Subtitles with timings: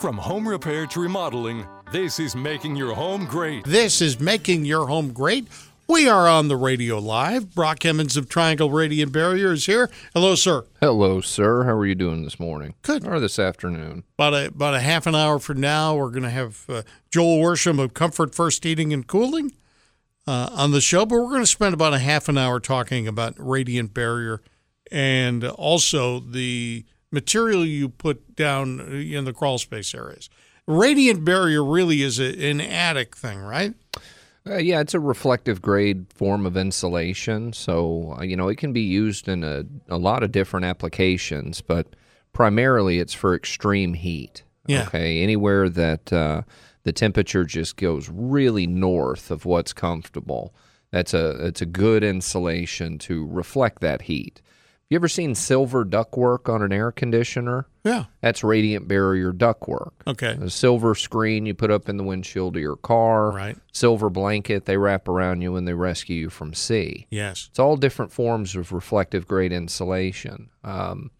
[0.00, 3.64] From home repair to remodeling, this is making your home great.
[3.64, 5.46] This is Making Your Home Great.
[5.86, 7.54] We are on the radio live.
[7.54, 9.90] Brock Emmons of Triangle Radiant Barrier is here.
[10.14, 10.64] Hello, sir.
[10.80, 11.64] Hello, sir.
[11.64, 12.74] How are you doing this morning?
[12.82, 13.06] Good.
[13.06, 14.04] Or this afternoon?
[14.16, 17.38] About a, about a half an hour from now, we're going to have uh, Joel
[17.38, 19.52] Worsham of Comfort First Heating and Cooling
[20.26, 23.06] uh, on the show, but we're going to spend about a half an hour talking
[23.06, 24.40] about Radiant Barrier
[24.90, 30.28] and also the material you put down in the crawl space areas.
[30.66, 33.74] Radiant Barrier really is a, an attic thing, right?
[34.44, 37.52] Uh, yeah, it's a reflective grade form of insulation.
[37.52, 41.60] So, uh, you know, it can be used in a, a lot of different applications,
[41.60, 41.94] but
[42.32, 44.42] primarily it's for extreme heat.
[44.66, 44.84] Yeah.
[44.86, 45.22] Okay.
[45.22, 46.42] Anywhere that uh,
[46.82, 50.54] the temperature just goes really north of what's comfortable,
[50.90, 54.42] that's a, it's a good insulation to reflect that heat.
[54.92, 57.66] You ever seen silver ductwork on an air conditioner?
[57.82, 58.04] Yeah.
[58.20, 59.92] That's radiant barrier ductwork.
[60.06, 60.36] Okay.
[60.38, 63.30] A silver screen you put up in the windshield of your car.
[63.30, 63.56] Right.
[63.72, 67.06] Silver blanket they wrap around you when they rescue you from sea.
[67.08, 67.46] Yes.
[67.48, 70.50] It's all different forms of reflective grade insulation.
[70.62, 71.10] Um,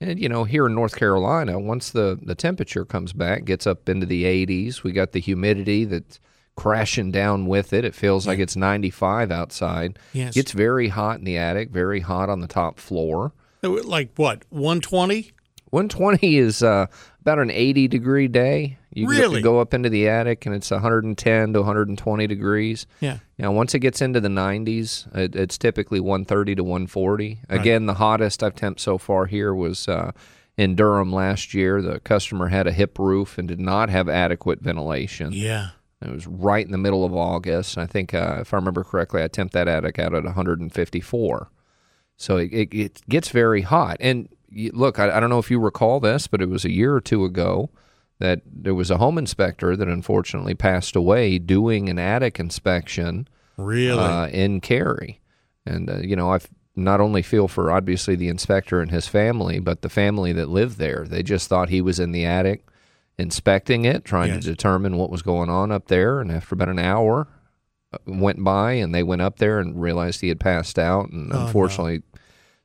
[0.00, 3.88] and you know, here in North Carolina, once the the temperature comes back, gets up
[3.88, 6.18] into the 80s, we got the humidity that's
[6.60, 7.84] crashing down with it.
[7.86, 9.98] It feels like it's 95 outside.
[10.12, 10.36] Yes.
[10.36, 13.32] It's very hot in the attic, very hot on the top floor.
[13.62, 14.44] Like what?
[14.50, 15.32] 120?
[15.70, 16.86] 120 is uh,
[17.20, 18.76] about an 80 degree day.
[18.92, 19.40] You go- Really?
[19.40, 22.86] go up into the attic and it's 110 to 120 degrees.
[23.00, 23.18] Yeah.
[23.38, 27.40] Now, once it gets into the 90s, it, it's typically 130 to 140.
[27.48, 30.10] Again, the hottest I've temped so far here was uh,
[30.58, 31.80] in Durham last year.
[31.80, 35.32] The customer had a hip roof and did not have adequate ventilation.
[35.32, 35.68] Yeah.
[36.02, 37.76] It was right in the middle of August.
[37.76, 41.50] I think, uh, if I remember correctly, I temped that attic out at 154.
[42.16, 43.98] So it, it, it gets very hot.
[44.00, 46.70] And you, look, I, I don't know if you recall this, but it was a
[46.70, 47.70] year or two ago
[48.18, 53.98] that there was a home inspector that unfortunately passed away doing an attic inspection Really?
[53.98, 55.20] uh, in Cary.
[55.66, 56.38] And, uh, you know, I
[56.76, 60.78] not only feel for obviously the inspector and his family, but the family that lived
[60.78, 61.04] there.
[61.06, 62.64] They just thought he was in the attic
[63.20, 64.44] inspecting it, trying Yes.
[64.44, 66.20] to determine what was going on up there.
[66.20, 67.28] And after about an hour,
[67.92, 71.32] uh, went by and they went up there and realized he had passed out and
[71.32, 71.46] Oh, no.
[71.46, 72.02] unfortunately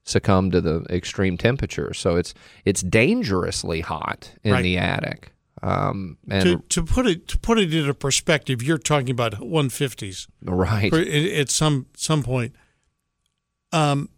[0.03, 1.93] succumbed to the extreme temperature.
[1.93, 2.33] So it's
[2.63, 4.61] it's dangerously hot in Right.
[4.63, 5.31] the attic.
[5.63, 10.27] Um, and to, to put it to put it into perspective, you're talking about 150s
[10.43, 12.53] right, at some some point.
[13.71, 14.09] Um,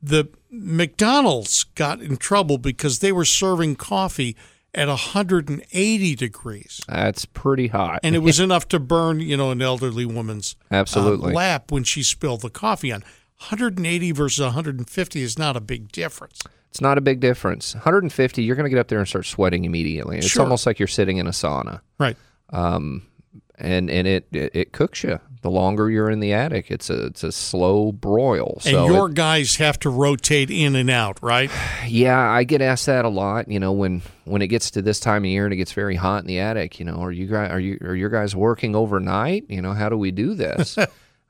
[0.00, 4.36] the McDonald's got in trouble because they were serving coffee
[4.74, 8.00] at 180 degrees, that's pretty hot.
[8.02, 11.32] and it was enough to burn, you know, an elderly woman's uh, Absolutely.
[11.32, 13.00] lap when she spilled the coffee on.
[13.38, 16.40] 180 versus 150 is not a big difference.
[16.70, 17.74] It's not a big difference.
[17.74, 20.18] 150, you're going to get up there and start sweating immediately.
[20.18, 20.42] It's Sure.
[20.42, 21.80] almost like you're sitting in a sauna.
[21.98, 22.16] Right.
[22.50, 23.02] Um,
[23.58, 25.20] and and it, it it cooks you.
[25.42, 28.60] The longer you're in the attic, it's a it's a slow broil.
[28.64, 31.50] And your it- guys have to rotate in and out, right?
[31.86, 33.48] yeah, I get asked that a lot.
[33.48, 35.96] You know, when when it gets to this time of year and it gets very
[35.96, 38.74] hot in the attic, you know, are you guys are you are your guys working
[38.74, 39.44] overnight?
[39.48, 40.78] You know, how do we do this?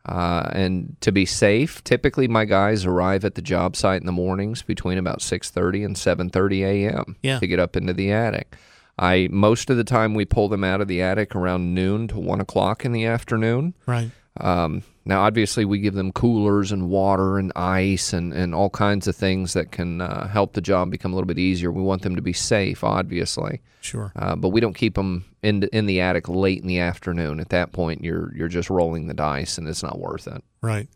[0.07, 4.13] Uh, and to be safe, typically my guys arrive at the job site in the
[4.13, 7.17] mornings between about 6:30 and 7:30 a.m.
[7.23, 7.39] Yeah.
[7.39, 8.55] to get up into the attic.
[8.99, 12.19] I most of the time we pull them out of the attic around noon to
[12.19, 13.75] one o'clock in the afternoon.
[13.87, 14.11] Right.
[14.41, 19.07] Um, now, obviously, we give them coolers and water and ice and, and all kinds
[19.07, 21.71] of things that can uh, help the job become a little bit easier.
[21.71, 24.13] We want them to be safe, obviously, Sure.
[24.17, 27.39] uh, but we don't keep them in the, in the attic late in the afternoon.
[27.39, 30.43] At that point, you're you're just rolling the dice, and it's not worth it.
[30.63, 30.89] Right.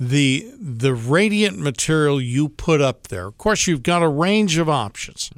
[0.00, 3.26] The the radiant material you put up there.
[3.26, 5.30] Of course, you've got a range of options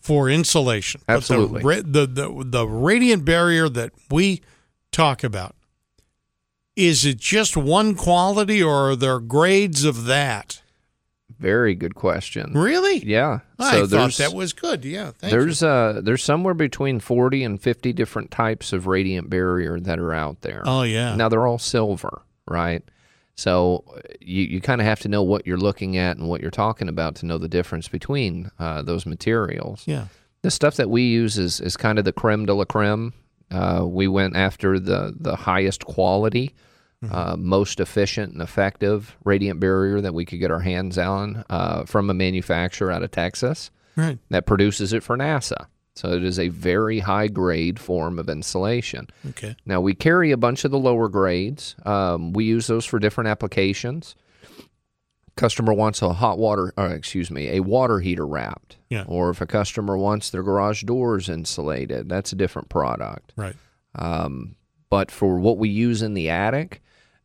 [0.00, 1.00] for insulation.
[1.06, 1.80] But the Absolutely.
[1.82, 4.40] the, the the radiant barrier that we
[4.92, 5.56] talk about
[6.76, 10.62] is it just one quality, or are there grades of that?
[11.38, 12.52] Very good question.
[12.52, 12.98] Really?
[12.98, 13.40] Yeah.
[13.58, 14.84] I so thought that was good.
[14.84, 15.12] Yeah.
[15.20, 15.68] There's you.
[15.68, 20.42] uh there's somewhere between 40 and 50 different types of radiant barrier that are out
[20.42, 20.62] there.
[20.64, 21.16] Oh yeah.
[21.16, 22.82] Now they're all silver, right?
[23.36, 26.40] So uh, you, you kind of have to know what you're looking at and what
[26.40, 29.82] you're talking about to know the difference between uh, those materials.
[29.86, 30.06] yeah.
[30.42, 33.14] The stuff that we use is, is kind of the creme de la creme.
[33.50, 36.54] Uh, we went after the, the highest quality,
[37.10, 41.84] uh, most efficient and effective radiant barrier that we could get our hands on uh,
[41.84, 44.18] from a manufacturer out of Texas Right.
[44.30, 45.66] that produces it for NASA.
[45.96, 49.08] So it is a very high grade form of insulation.
[49.30, 49.54] Okay.
[49.64, 51.76] Now we carry a bunch of the lower grades.
[51.86, 54.14] Um, we use those for different applications.
[55.36, 59.02] customer wants a hot water, or excuse me, a water heater wrapped, Yeah.
[59.08, 63.32] or if a customer wants their garage doors insulated, that's a different product.
[63.34, 63.56] Right.
[63.96, 64.54] Um,
[64.90, 66.82] but for what we use in the attic,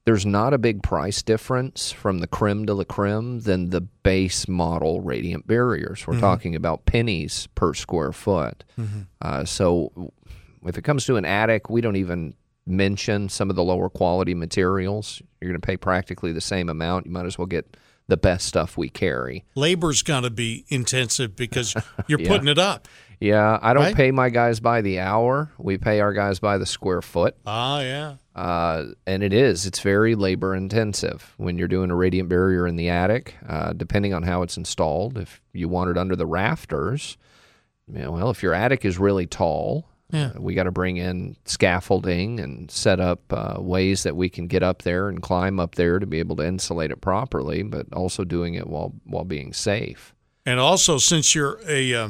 [0.10, 4.48] there's not a big price difference from the creme de la creme than the base
[4.48, 6.08] model radiant barriers.
[6.08, 8.64] We're talking about pennies per square foot.
[9.22, 10.12] Uh, so
[10.66, 12.34] if it comes to an attic, we don't even
[12.66, 15.22] mention some of the lower quality materials.
[15.40, 17.06] You're going to pay practically the same amount.
[17.06, 17.78] You might as well get
[18.08, 19.46] the best stuff we carry.
[19.54, 21.76] Labor's got to be intensive because
[22.08, 22.28] you're Yeah.
[22.30, 22.88] putting it up.
[23.20, 23.96] Yeah, I don't Right?
[23.96, 25.52] pay my guys by the hour.
[25.60, 27.36] We pay our guys by the square foot.
[27.46, 28.16] Ah, yeah.
[28.40, 29.66] Uh, and it is.
[29.66, 33.36] It's very labor intensive when you're doing a radiant barrier in the attic.
[33.48, 37.18] Uh, depending on how it's installed, if you want it under the rafters,
[37.92, 40.32] you know, well, if your attic is really tall, Yeah.
[40.36, 44.48] uh, we got to bring in scaffolding and set up uh, ways that we can
[44.48, 47.92] get up there and climb up there to be able to insulate it properly, but
[47.94, 50.14] also doing it while while being safe.
[50.46, 52.10] And also, since you're a uh,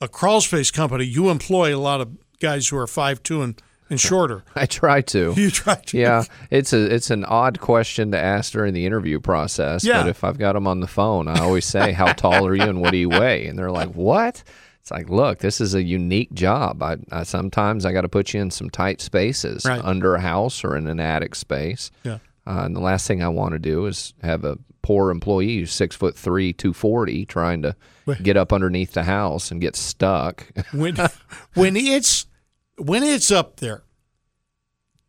[0.00, 2.08] a crawl space company, you employ a lot of
[2.40, 3.60] guys who are five two and,
[3.92, 4.42] and shorter.
[4.56, 5.32] I try to.
[5.36, 5.96] You try to.
[5.98, 9.84] yeah, it's a it's an odd question to ask during the interview process.
[9.84, 10.02] Yeah.
[10.02, 12.64] But if I've got them on the phone, I always say, "How tall are you
[12.64, 14.42] and what do you weigh?" And they're like, "What?"
[14.80, 16.82] It's like, look, this is a unique job.
[16.82, 19.80] I, I sometimes I got to put you in some tight spaces Right.
[19.84, 21.92] under a house or in an attic space.
[22.02, 22.18] Yeah.
[22.44, 25.70] Uh, and the last thing I want to do is have a poor employee who's
[25.72, 27.76] six foot three, two forty, trying to
[28.24, 30.44] get up underneath the house and get stuck.
[30.72, 30.96] when
[31.54, 32.26] when it's
[32.76, 33.82] when it's up there,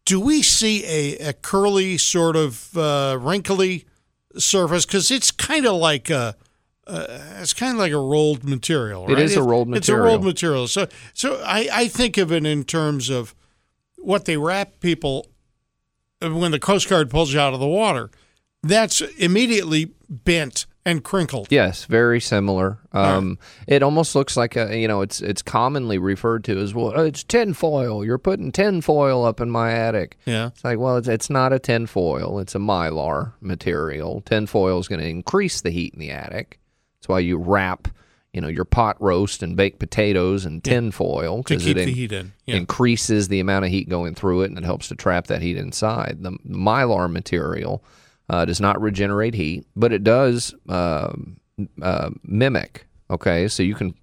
[0.05, 3.85] do we see a, a curly sort of uh, wrinkly
[4.37, 4.85] surface?
[4.85, 6.35] Because it's kind of like a
[6.85, 7.05] uh,
[7.39, 9.05] it's kind of like a rolled material.
[9.09, 9.23] It Right?
[9.23, 9.77] is a rolled material.
[9.77, 10.63] It's a rolled material.
[10.63, 10.67] material.
[10.67, 13.33] So so I, I think of it in terms of
[13.97, 15.27] what they wrap people
[16.21, 18.09] uh, when the Coast Guard pulls you out of the water.
[18.61, 21.47] That's immediately bent and crinkled.
[21.49, 22.77] Yes, very similar.
[22.91, 23.37] Um,
[23.67, 26.93] It almost looks like a you know it's it's commonly referred to as well.
[26.95, 28.03] "Oh, It's tinfoil.
[28.03, 30.17] You're putting tinfoil up in my attic.
[30.25, 30.47] Yeah.
[30.47, 32.39] It's like well, it's, it's not a tinfoil.
[32.39, 34.21] It's a mylar material.
[34.21, 36.59] Tinfoil is going to increase the heat in the attic.
[36.99, 37.87] That's why you wrap
[38.33, 41.91] you know your pot roast and baked potatoes in tinfoil To 'cause keep it the
[41.93, 42.33] heat in.
[42.47, 42.55] Yeah.
[42.55, 45.55] increases the amount of heat going through it and it helps to trap that heat
[45.55, 46.17] inside.
[46.21, 47.83] The mylar material
[48.29, 51.37] uh, does not regenerate heat, but it does um
[51.81, 52.85] uh, mimic.
[53.09, 53.93] Okay, so you can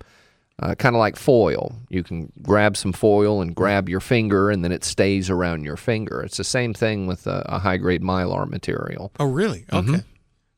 [0.60, 1.74] uh, kind of like foil.
[1.88, 5.76] You can grab some foil and grab your finger, and then it stays around your
[5.76, 6.20] finger.
[6.22, 9.64] It's the same thing with a, a high grade mylar material, Oh, really?
[9.72, 10.02] Okay.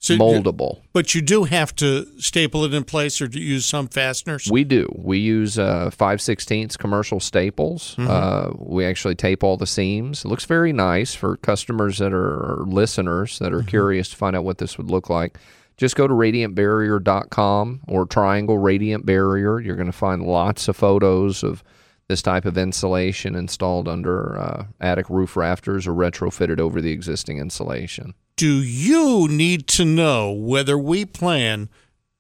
[0.03, 0.81] So, moldable.
[0.93, 4.49] but you do have to staple it in place, or you use some fasteners?
[4.51, 4.93] We do.
[4.99, 7.97] We use uh, 5 16ths commercial staples.
[7.97, 10.25] Uh, we actually tape all the seams.
[10.25, 14.35] It looks very nice for customers that are or listeners that are curious to find
[14.35, 15.39] out what this would look like.
[15.77, 19.61] Just go to radiantbarrier.com or Triangle Radiant Barrier.
[19.61, 21.63] You're going to find lots of photos of
[22.09, 27.39] this type of insulation installed under uh, attic roof rafters or retrofitted over the existing
[27.39, 28.15] insulation.
[28.43, 31.69] Do you need to know whether we plan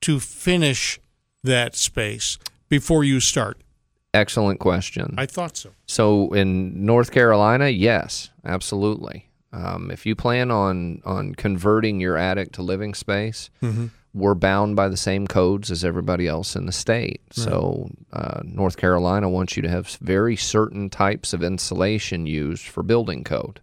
[0.00, 1.00] to finish
[1.42, 2.38] that space
[2.68, 3.60] before you start?
[4.14, 5.16] Excellent question.
[5.18, 5.70] I thought so.
[5.86, 9.30] So in North Carolina, yes, absolutely.
[9.52, 13.50] Um, if you plan on on converting your attic to living space,
[14.14, 17.20] we're bound by the same codes as everybody else in the state.
[17.32, 22.84] So uh, North Carolina wants you to have very certain types of insulation used for
[22.84, 23.58] building code.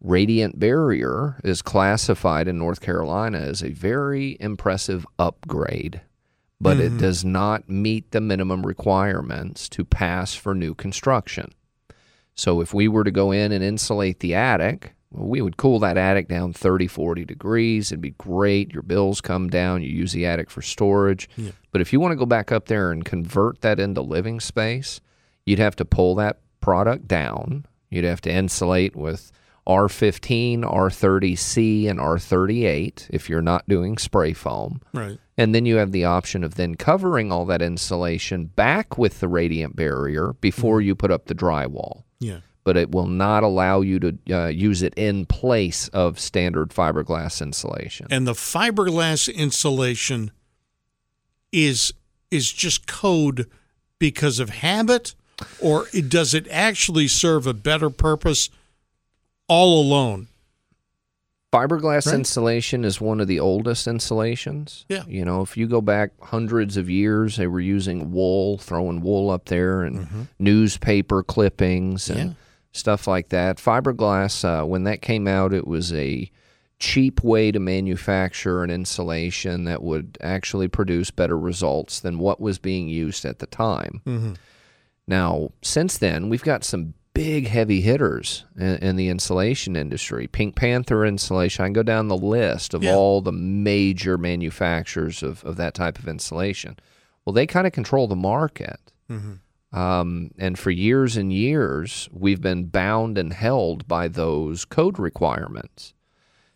[0.00, 6.02] Radiant Barrier is classified in North Carolina as a very impressive upgrade,
[6.60, 6.98] but it mm-hmm.
[6.98, 11.52] does not meet the minimum requirements to pass for new construction.
[12.36, 15.80] So if we were to go in and insulate the attic, well, we would cool
[15.80, 17.90] that attic down 30, 40 degrees.
[17.90, 18.72] It'd be great.
[18.72, 19.82] Your bills come down.
[19.82, 21.28] You use the attic for storage.
[21.72, 25.00] But if you want to go back up there and convert that into living space,
[25.46, 27.66] you'd have to pull that product down.
[27.90, 29.32] You'd have to insulate with
[29.68, 34.80] R15, R30C, and R38 if you're not doing spray foam.
[34.94, 35.18] Right.
[35.36, 39.28] And then you have the option of then covering all that insulation back with the
[39.28, 42.04] radiant barrier before you put up the drywall.
[42.18, 42.40] Yeah.
[42.64, 47.40] But it will not allow you to uh, use it in place of standard fiberglass
[47.40, 48.06] insulation.
[48.10, 50.32] And the fiberglass insulation
[51.52, 51.92] is
[52.30, 53.48] is just code
[53.98, 55.14] because of habit,
[55.60, 58.50] or it, does it actually serve a better purpose
[59.48, 60.28] all alone?
[61.52, 62.16] Fiberglass Right.
[62.16, 64.84] insulation is one of the oldest insulations.
[64.88, 65.04] Yeah.
[65.08, 69.30] You know, if you go back hundreds of years, they were using wool, throwing wool
[69.30, 72.28] up there, and newspaper clippings and Mm-hmm.
[72.28, 72.34] Yeah.
[72.72, 73.56] stuff like that.
[73.56, 76.30] Fiberglass, uh, when that came out, it was a
[76.78, 82.58] cheap way to manufacture an insulation that would actually produce better results than what was
[82.58, 84.02] being used at the time.
[84.06, 84.32] Mm-hmm.
[85.06, 90.28] Now, since then, we've got some big heavy hitters in, in, the insulation industry.
[90.28, 91.64] Pink Panther insulation.
[91.64, 92.94] I can go down the list of Yeah.
[92.94, 96.76] all the major manufacturers of, of that type of insulation.
[97.24, 98.78] Well, they kind of control the market.
[99.10, 99.76] Mm-hmm.
[99.76, 105.94] Um, and for years and years, we've been bound and held by those code requirements.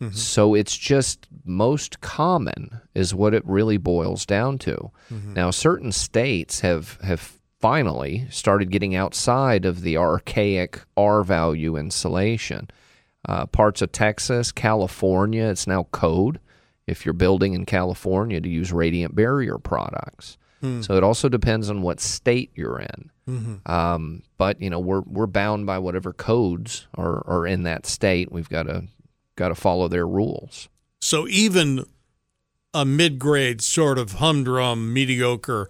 [0.01, 0.15] Mm-hmm.
[0.15, 4.91] So it's just most common is what it really boils down to.
[5.11, 5.33] Mm-hmm.
[5.33, 12.69] Now, certain states have have finally started getting outside of the archaic R value insulation.
[13.25, 16.41] Uh, parts of Texas, California, it's now code
[16.87, 20.37] if you're building in California to use radiant barrier products.
[20.81, 23.11] So it also depends on what state you're in.
[23.65, 28.29] Um, but you know we're we're bound by whatever codes are, are in that state.
[28.29, 28.83] We've got to
[29.37, 30.67] got to follow their rules.
[31.01, 31.85] So even
[32.73, 35.69] a mid-grade sort of humdrum, mediocre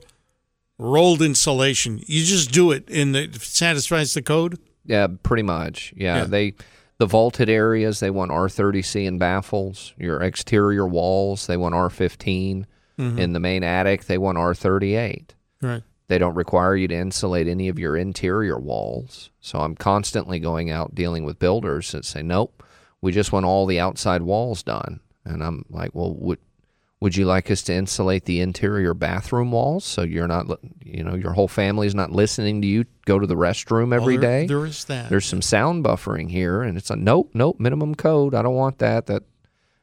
[0.80, 4.60] rolled insulation, you just do it in the it satisfies the code.
[4.86, 5.94] Yeah, pretty much.
[5.96, 6.24] Yeah, Yeah.
[6.26, 6.54] they
[7.00, 9.94] the vaulted areas they want R30C and baffles.
[9.98, 12.66] Your exterior walls they want R15.
[13.00, 13.18] Mm-hmm.
[13.18, 15.30] In the main attic they want R38.
[15.62, 15.82] Right.
[16.10, 19.32] They don't require you to insulate any of your interior walls.
[19.40, 22.62] So I'm constantly going out dealing with builders that say, "Nope,
[23.02, 26.40] we just want all the outside walls done." And I'm like, "Well, would
[27.04, 30.46] would you like us to insulate the interior bathroom walls so you're not,
[30.82, 33.98] you know, your whole family is not listening to you go to the restroom oh,
[33.98, 34.48] every Well, there- day?
[34.48, 35.10] There is that.
[35.10, 38.34] There's some sound buffering here, and it's a nope, nope, minimum code.
[38.34, 39.08] I don't want that.
[39.08, 39.24] That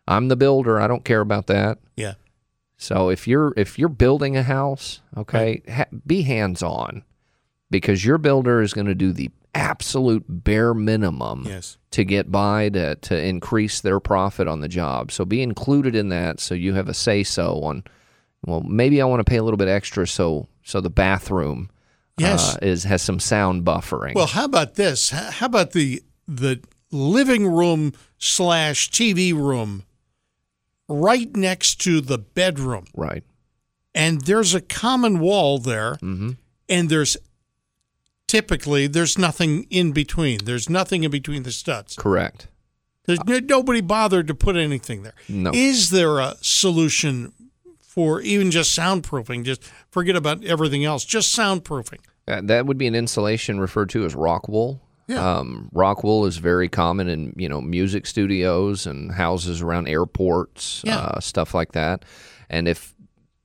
[0.09, 0.81] I'm the builder.
[0.81, 1.79] I don't care about that.
[1.95, 2.15] yeah.
[2.79, 7.03] So if you're if you're building a house, okay, ha- be hands on,
[7.71, 11.77] because your builder is going to do the absolute bare minimum Yes.
[11.91, 15.11] to get by to to increase their profit on the job.
[15.13, 17.85] So be included in that, so you have a say so on.
[18.47, 21.69] Well, maybe I want to pay a little bit extra, so so the bathroom
[22.17, 22.55] Yes.
[22.55, 24.15] uh, is has some sound buffering.
[24.15, 25.11] Well, how about this?
[25.11, 26.61] How about the the
[26.93, 29.85] living room slash TV room
[30.89, 33.23] right next to the bedroom, right.
[33.95, 36.31] and there's a common wall there, Mm-hmm.
[36.69, 37.17] and there's
[38.31, 40.39] typically there's nothing in between.
[40.45, 41.97] There's nothing in between the studs.
[41.97, 42.47] Correct.
[43.07, 45.15] There's no, nobody bothered to put anything there.
[45.29, 45.51] No.
[45.53, 47.33] Is there a solution
[47.81, 49.45] for even just soundproofing?
[49.45, 51.05] Just forget about everything else.
[51.05, 51.99] Just soundproofing.
[52.29, 54.81] Uh, that would be an insulation referred to as rock wool.
[55.09, 55.39] Yeah.
[55.39, 60.83] Um, rock wool is very common in you know music studios and houses around airports,
[60.87, 60.99] Yeah.
[60.99, 62.05] uh, stuff like that.
[62.49, 62.95] And if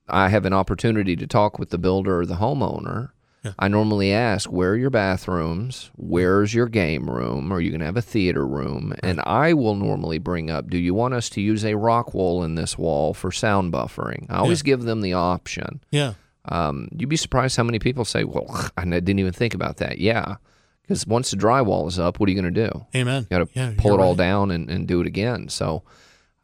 [0.08, 3.10] I have an opportunity to talk with the builder or the homeowner,
[3.46, 3.54] Yeah.
[3.60, 5.92] I normally ask, "Where are your bathrooms?
[5.96, 7.52] Where's your game room?
[7.54, 10.78] Are you going to have a theater room?" And I will normally bring up, "Do
[10.78, 14.38] you want us to use a rock wool in this wall for sound buffering?" I
[14.38, 15.82] always give them the option.
[15.92, 16.14] Yeah.
[16.48, 18.48] Um, you'd be surprised how many people say, "Well,
[18.78, 20.36] I didn't even think about that." Yeah,
[20.82, 22.86] because once the drywall is up, what are you going to do?
[22.96, 23.28] Amen.
[23.30, 24.18] You got to Yeah, pull it all right.
[24.18, 25.50] down and, and do it again.
[25.50, 25.84] So,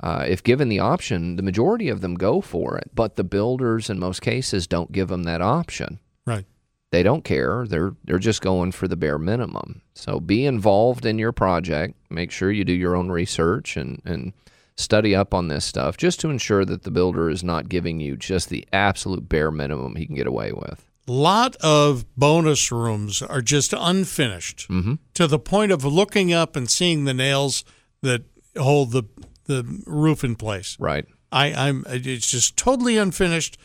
[0.02, 2.90] uh, if given the option, the majority of them go for it.
[2.96, 6.00] But the builders, in most cases, don't give them that option.
[6.26, 6.46] Right.
[6.92, 7.66] They don't care.
[7.68, 9.82] They're they're just going for the bare minimum.
[9.96, 11.96] So be involved in your project.
[12.10, 14.34] Make sure you do your own research and and
[14.76, 18.18] study up on this stuff, just to ensure that the builder is not giving you
[18.18, 20.86] just the absolute bare minimum he can get away with.
[21.08, 24.96] lot of bonus rooms are just unfinished Mm-hmm.
[25.14, 27.64] to the point of looking up and seeing the nails
[28.02, 28.24] that
[28.58, 29.04] hold the
[29.46, 30.78] the roof in place.
[30.80, 31.06] Right.
[31.32, 33.58] I, I'm it's just totally unfinished.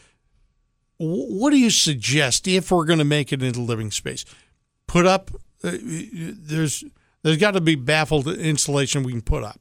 [0.99, 4.25] Wh- What do you suggest if we're going to make it into living space?
[4.87, 5.31] Put up
[5.65, 6.85] uh, there's
[7.23, 9.61] there's got to be baffled insulation we can put up.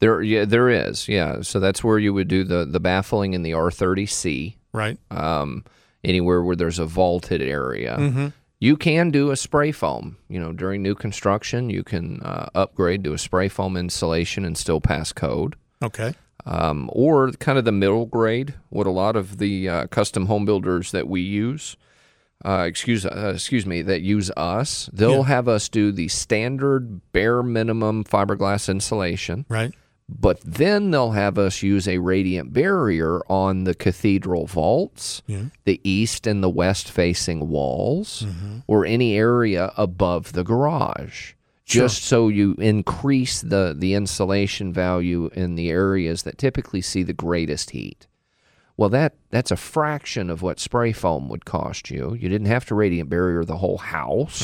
[0.00, 1.08] There, yeah, there is.
[1.08, 1.42] Yeah.
[1.42, 4.56] So that's where you would do the the baffling in the R30C.
[4.72, 4.98] Right.
[5.12, 5.64] um,
[6.02, 8.32] anywhere where there's a vaulted area.
[8.60, 10.16] You can do a spray foam.
[10.28, 14.56] You know, during new construction, you can uh, upgrade to a spray foam insulation and
[14.58, 15.54] still pass code.
[15.82, 16.14] Okay.
[16.46, 20.44] Um, or kind of the middle grade, what a lot of the uh, custom home
[20.44, 21.76] builders that we use,
[22.44, 25.22] uh, excuse uh, excuse me, that use us, they'll Yeah.
[25.24, 29.72] have us do the standard bare minimum fiberglass insulation Right.
[30.06, 35.44] but then they'll have us use a radiant barrier on the cathedral vaults, Yeah.
[35.64, 38.58] the east and the west facing walls, Mm-hmm.
[38.66, 41.32] or any area above the garage.
[41.64, 47.12] Just so you increase the, the insulation value in the areas that typically see the
[47.14, 48.06] greatest heat.
[48.76, 52.14] Well, that that's a fraction of what spray foam would cost you.
[52.14, 54.42] You didn't have to radiant barrier the whole house.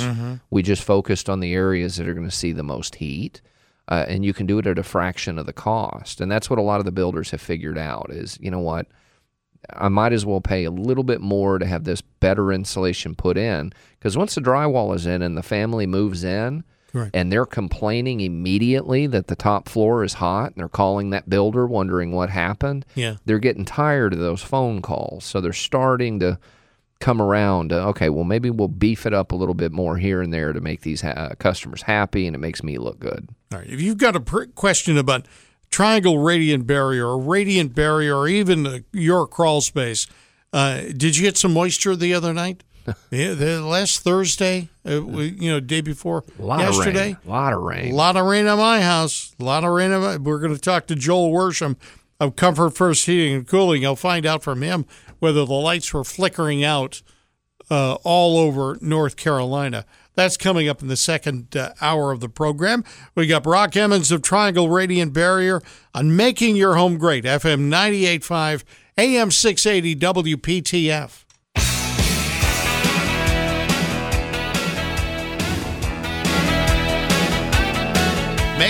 [0.51, 3.41] We just focused on the areas that are going to see the most heat.
[3.89, 6.21] uh, and you can do it at a fraction of the cost.
[6.21, 8.87] And that's what a lot of the builders have figured out is, you know what,
[9.75, 13.37] I might as well pay a little bit more to have this better insulation put
[13.37, 16.63] in because once the drywall is in and the family moves in
[16.93, 17.11] Right.
[17.15, 21.67] and they're complaining immediately that the top floor is hot and they're calling that builder
[21.67, 23.17] wondering what happened, Yeah.
[23.25, 25.25] they're getting tired of those phone calls.
[25.25, 26.39] So they're starting to
[26.99, 30.21] come around to, okay, well, maybe we'll beef it up a little bit more here
[30.21, 33.29] and there to make these ha- customers happy and it makes me look good.
[33.53, 33.69] All right.
[33.69, 35.27] If you've got a pr- question about
[35.71, 40.07] triangle radiant barrier or radiant barrier or even uh, your crawl space,
[40.53, 42.65] uh, did you get some moisture the other night?
[43.11, 47.13] Yeah, the last Thursday, uh, we, you know, day before A lot yesterday.
[47.13, 47.27] of rain.
[47.27, 47.93] A lot of rain.
[47.93, 49.35] A lot of rain at my house.
[49.39, 49.91] A lot of rain.
[49.91, 51.77] My, we're going to talk to Joel Worsham
[52.19, 53.85] of Comfort First Heating and Cooling.
[53.85, 54.87] I'll find out from him
[55.19, 57.03] whether the lights were flickering out
[57.71, 59.85] uh, all over North Carolina.
[60.17, 62.85] That's coming up in the second uh, hour of the program.
[63.15, 65.63] We got Brock Emmons of Triangle Radiant Barrier
[65.95, 68.65] on Making Your Home Great, FM 98.5,
[68.99, 71.25] AM 680, WPTF.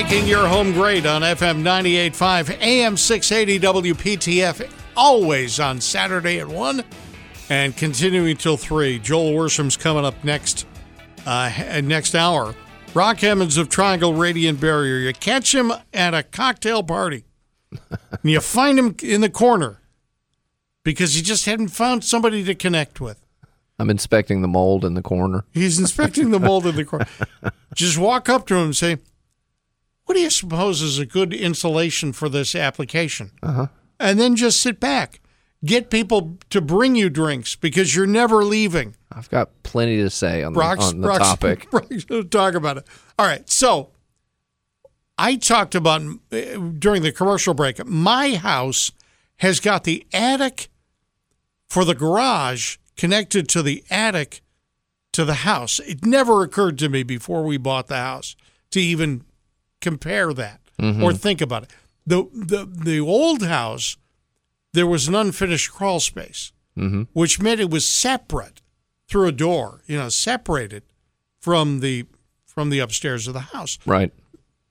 [0.03, 6.83] Making your home great on FM 98.5, AM 680 WPTF, always on Saturday at 1
[7.51, 8.99] and continuing till 3.
[9.01, 10.67] Joel Worsham's coming up next
[11.27, 11.53] uh,
[11.85, 12.55] next hour.
[12.95, 15.01] Brock Emmons of Triangle Radiant Barrier.
[15.01, 17.25] You catch him at a cocktail party,
[17.71, 19.83] and you find him in the corner
[20.83, 23.23] because he just hadn't found somebody to connect with.
[23.79, 25.45] I'm inspecting the mold in the corner.
[25.53, 27.07] He's inspecting the mold in the corner.
[27.75, 28.99] Just walk up to him and say,
[30.11, 33.31] What do you suppose is a good insulation for this application?
[33.45, 33.69] Uh-huh.
[34.01, 35.21] And then just sit back.
[35.65, 38.97] Get people to bring you drinks because you're never leaving.
[39.13, 41.71] I've got plenty to say on the, on the Brock's- topic.
[41.71, 42.89] Brock's talk about it.
[43.21, 43.49] All right.
[43.49, 43.91] So
[45.17, 46.39] I talked about uh,
[46.77, 48.91] during the commercial break, my house
[49.37, 50.71] has got the attic
[51.69, 54.41] for the garage connected to the attic
[55.13, 55.79] to the house.
[55.79, 58.35] It never occurred to me before we bought the house
[58.73, 59.25] to even
[59.81, 61.03] compare that mm-hmm.
[61.03, 61.71] or think about it.
[62.07, 63.97] The, the the old house,
[64.73, 67.03] there was an unfinished crawl space, mm-hmm.
[67.13, 68.63] which meant it was separate
[69.07, 70.83] through a door, you know, separated
[71.39, 72.07] from the
[72.47, 73.79] from the upstairs of the house.
[73.87, 74.13] Right.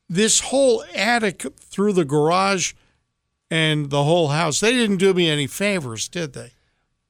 [0.10, 2.74] This whole attic through the garage
[3.52, 6.54] and the whole house, they didn't do me any favors, did they?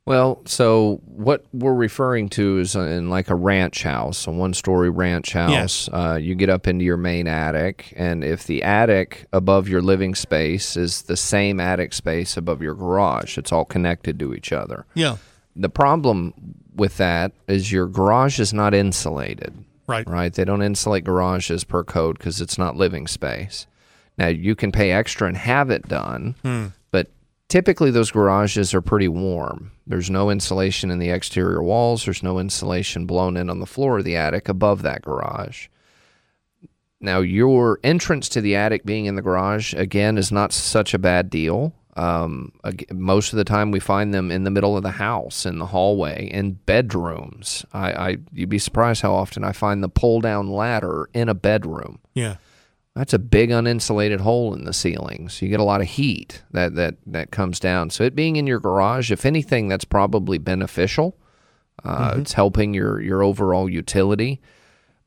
[0.09, 4.89] Well, so what we're referring to is in like a ranch house, a one story
[4.89, 5.51] ranch house.
[5.51, 5.89] Yes.
[5.93, 10.15] Uh, you get up into your main attic, and if the attic above your living
[10.15, 14.87] space is the same attic space above your garage, it's all connected to each other.
[14.95, 15.17] Yeah.
[15.55, 16.33] The problem
[16.73, 19.63] with that is your garage is not insulated.
[19.85, 20.09] Right.
[20.09, 20.33] right?
[20.33, 23.67] They don't insulate garages per code because it's not living space.
[24.17, 26.33] Now you can pay extra and have it done,
[26.89, 27.11] but
[27.49, 29.71] typically those garages are pretty warm.
[29.85, 32.05] There's no insulation in the exterior walls.
[32.05, 35.67] There's no insulation blown in on the floor of the attic above that garage.
[37.01, 40.99] Now your entrance to the attic being in the garage again is not such a
[40.99, 41.73] bad deal.
[41.95, 42.53] Um,
[42.91, 45.65] most of the time, we find them in the middle of the house, in the
[45.65, 47.65] hallway, in bedrooms.
[47.73, 51.33] I, I you'd be surprised how often I find the pull down ladder in a
[51.33, 51.99] bedroom.
[52.13, 52.37] Yeah.
[52.95, 56.43] That's a big uninsulated hole in the ceiling, so you get a lot of heat
[56.51, 57.89] that that that comes down.
[57.91, 61.15] So it being in your garage, if anything, that's probably beneficial.
[61.83, 64.41] Uh, It's helping your your overall utility.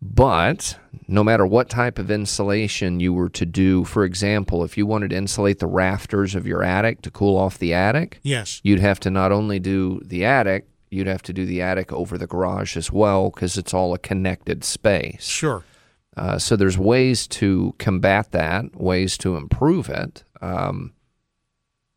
[0.01, 4.85] But no matter what type of insulation you were to do, for example, if you
[4.85, 8.61] wanted to insulate the rafters of your attic to cool off the attic, Yes.
[8.65, 12.19] you'd have to not only do the attic, you'd have to do the attic over
[12.19, 15.23] the garage as well because it's all a connected space.
[15.25, 15.63] Sure.
[16.17, 20.25] Uh, so there's ways to combat that, ways to improve it.
[20.41, 20.93] Um,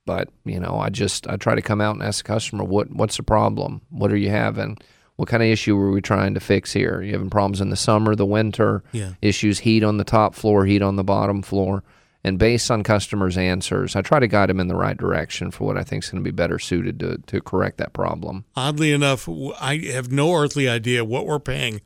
[0.05, 2.91] but you know, I just I try to come out and ask the customer what
[2.91, 3.81] what's the problem?
[3.89, 4.77] What are you having?
[5.15, 7.01] What kind of issue are we trying to fix here?
[7.01, 8.83] you having problems in the summer, the winter?
[8.91, 9.13] Yeah.
[9.21, 11.83] Issues heat on the top floor, heat on the bottom floor.
[12.25, 15.67] And based on customers' answers, I try to guide them in the right direction for
[15.67, 18.45] what I think is going to be better suited to, to correct that problem.
[18.55, 19.29] Oddly enough,
[19.61, 21.81] I have no earthly idea what we're paying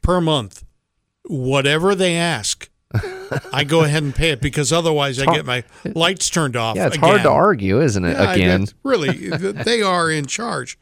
[0.00, 0.63] per month.
[1.26, 2.68] Whatever they ask,
[3.52, 6.76] I go ahead and pay it because otherwise I get my lights turned off.
[6.76, 7.08] Yeah, it's again.
[7.08, 8.12] hard to argue, isn't it?
[8.12, 10.78] Yeah, Again, really, they are in charge.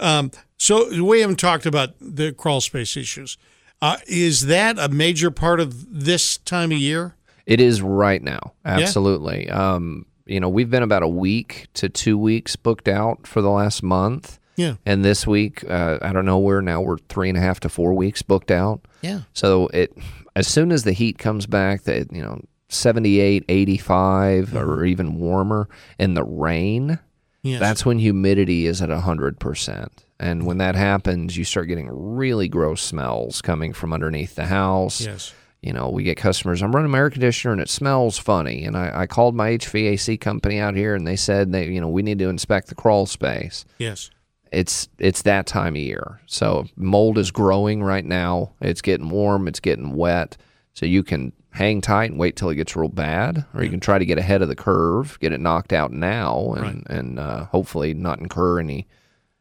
[0.00, 3.38] Um, so we haven't talked about the crawl space issues.
[3.82, 7.14] Uh, is that a major part of this time of year?
[7.44, 8.52] It is right now.
[8.64, 9.48] Absolutely.
[9.50, 13.50] Um, you know, we've been about a week to two weeks booked out for the
[13.50, 14.38] last month.
[14.56, 14.74] Yeah.
[14.86, 17.68] And this week, uh, I don't know where now we're three and a half to
[17.68, 18.80] four weeks booked out.
[19.02, 19.20] Yeah.
[19.34, 19.96] So it,
[20.34, 25.68] as soon as the heat comes back, that you know, 78, 85, or even warmer,
[25.98, 26.98] and the rain,
[27.42, 27.60] Yes.
[27.60, 29.88] that's when humidity is at 100%.
[30.18, 35.00] And when that happens, you start getting really gross smells coming from underneath the house.
[35.00, 35.32] yes.
[35.62, 38.64] You know, we get customers, I'm running my air conditioner and it smells funny.
[38.64, 41.88] And I, I called my HVAC company out here and they said, they, you know,
[41.88, 44.10] we need to inspect the crawl space Yes.
[44.56, 46.20] It's it's that time of year.
[46.26, 48.52] So mold is growing right now.
[48.62, 49.48] It's getting warm.
[49.48, 50.38] It's getting wet.
[50.72, 53.80] So you can hang tight and wait till it gets real bad, or you can
[53.80, 57.44] try to get ahead of the curve, get it knocked out now, and and uh,
[57.46, 58.86] hopefully not incur any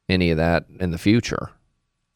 [0.09, 1.49] any of that in the future.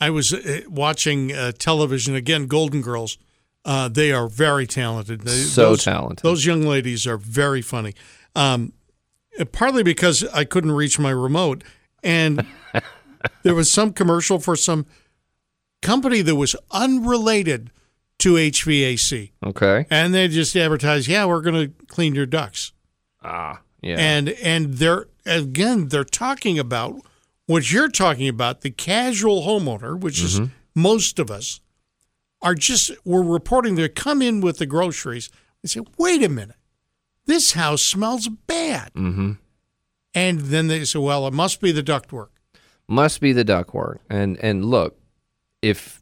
[0.01, 2.47] I was uh, watching uh, television again.
[2.47, 3.17] Golden Girls.
[3.65, 5.21] Uh, they are very talented.
[5.21, 6.23] They, So those, talented.
[6.23, 7.93] Those young ladies are very funny.
[8.35, 8.71] Um,
[9.38, 11.63] uh, partly because I couldn't reach my remote,
[12.03, 12.45] and
[13.43, 14.85] there was some commercial for some
[15.81, 17.71] company that was unrelated
[18.19, 19.85] to HVAC, Okay.
[19.89, 22.73] and they just advertised, "Yeah, we're going to clean your ducts."
[23.23, 23.62] Ah.
[23.81, 23.95] Yeah.
[23.97, 27.01] and and they're again they're talking about
[27.45, 30.41] what you're talking about the casual homeowner which is
[30.75, 31.62] most of us
[32.41, 35.29] are just we're reporting they come in with the groceries
[35.63, 36.57] and say wait a minute
[37.25, 39.33] this house smells bad mm-hmm.
[40.13, 42.29] And then they say well it must be the ductwork
[42.87, 43.99] must be the ductwork.
[44.09, 44.97] And and look,
[45.61, 46.01] if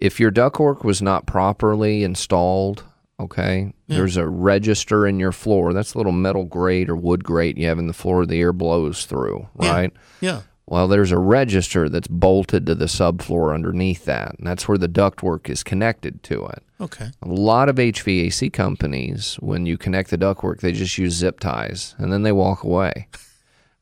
[0.00, 2.82] if your ductwork was not properly installed,
[3.20, 5.72] okay, there's a register in your floor.
[5.72, 8.52] That's a little metal grate or wood grate you have in the floor the air
[8.52, 9.72] blows through, Yeah.
[9.72, 9.92] right?
[10.20, 14.78] yeah Well, there's a register that's bolted to the subfloor underneath that, and that's where
[14.78, 16.62] the ductwork is connected to it.
[16.80, 21.38] okay A lot of HVAC companies, when you connect the ductwork, they just use zip
[21.38, 23.08] ties and then they walk away.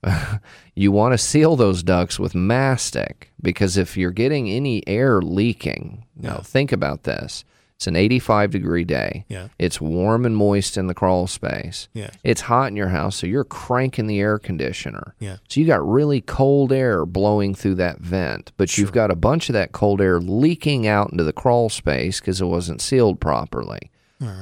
[0.74, 6.04] you want to seal those ducts with mastic because if you're getting any air leaking,
[6.16, 7.44] now think about this.
[7.76, 9.24] It's an 85 degree day.
[9.28, 9.48] Yeah.
[9.58, 11.88] It's warm and moist in the crawl space.
[11.92, 12.10] Yeah.
[12.22, 15.14] It's hot in your house, so you're cranking the air conditioner.
[15.18, 15.38] Yeah.
[15.48, 19.48] So you got really cold air blowing through that vent, but you've got a bunch
[19.48, 23.90] of that cold air leaking out into the crawl space because it wasn't sealed properly.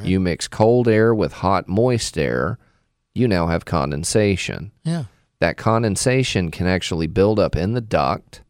[0.04, 2.56] You mix cold air with hot, moist air,
[3.14, 4.70] you now have condensation.
[4.84, 5.04] yeah
[5.40, 8.42] That condensation can actually build up in the duct,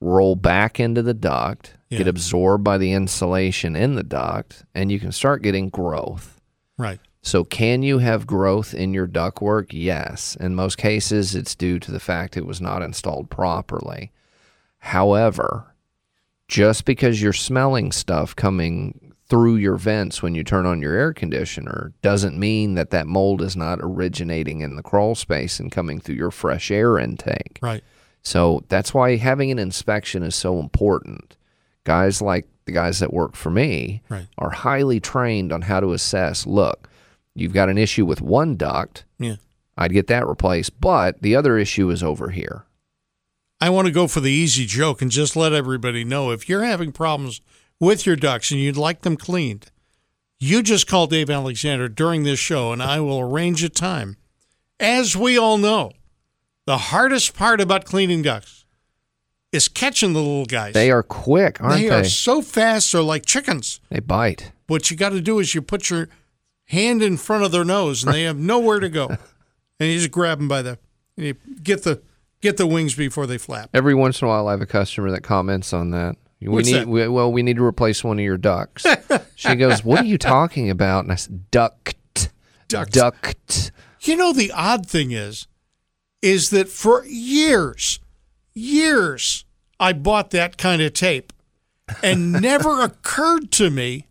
[0.00, 4.98] roll back into the duct, get absorbed by the insulation in the duct, and you
[4.98, 6.40] can start getting growth.
[6.78, 9.68] right So, can you have growth in your ductwork?
[9.70, 10.36] Yes.
[10.36, 14.10] In most cases, it's due to the fact it was not installed properly.
[14.78, 15.74] However,
[16.48, 21.14] just because you're smelling stuff coming through your vents when you turn on your air
[21.14, 25.98] conditioner doesn't mean that that mold is not originating in the crawl space and coming
[25.98, 27.58] through your fresh air intake.
[27.62, 27.82] right
[28.22, 31.36] So that's why having an inspection is so important.
[31.84, 34.26] Guys like the guys that work for me Right.
[34.38, 36.88] are highly trained on how to assess look,
[37.34, 39.36] you've got an issue with one duct, yeah
[39.76, 42.64] I'd get that replaced, but the other issue is over here.
[43.60, 46.64] I want to go for the easy joke and just let everybody know if you're
[46.64, 47.40] having problems
[47.80, 49.70] with your ducks and you'd like them cleaned,
[50.38, 54.16] you just call Dave Alexander during this show and I will arrange a time.
[54.78, 55.92] As we all know,
[56.66, 58.61] the hardest part about cleaning ducks
[59.52, 60.72] is catching the little guys.
[60.74, 61.94] They are quick, aren't They they?
[62.00, 63.80] are so fast, they're like chickens.
[63.90, 64.52] They bite.
[64.66, 66.08] What you got to do is you put your
[66.66, 69.16] hand in front of their nose and they have nowhere to go.
[69.80, 70.78] And you just grab them by the,
[71.16, 72.02] and you get the
[72.40, 73.68] get the wings before they flap.
[73.74, 76.14] Every once in a while, I have a customer that comments on that.
[76.40, 76.86] We What's need that?
[76.88, 78.86] We, well, we need to replace one of your ducks.
[79.34, 81.96] she goes, "What are you talking about?" And I said, "Duct,
[82.68, 82.92] Ducts.
[82.92, 85.48] duct." You know, the odd thing is,
[86.20, 87.98] is that for years,
[88.54, 89.44] years,
[89.80, 91.32] I bought that kind of tape
[92.02, 94.06] and never occurred to me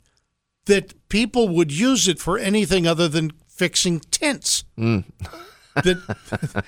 [0.66, 4.64] that people would use it for anything other than fixing tents.
[5.74, 6.66] That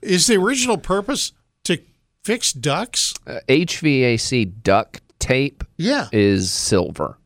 [0.00, 1.32] is the original purpose
[1.64, 1.78] to
[2.24, 3.12] fix ducks?
[3.26, 7.18] Uh, HVAC duct tape Yeah, is silver.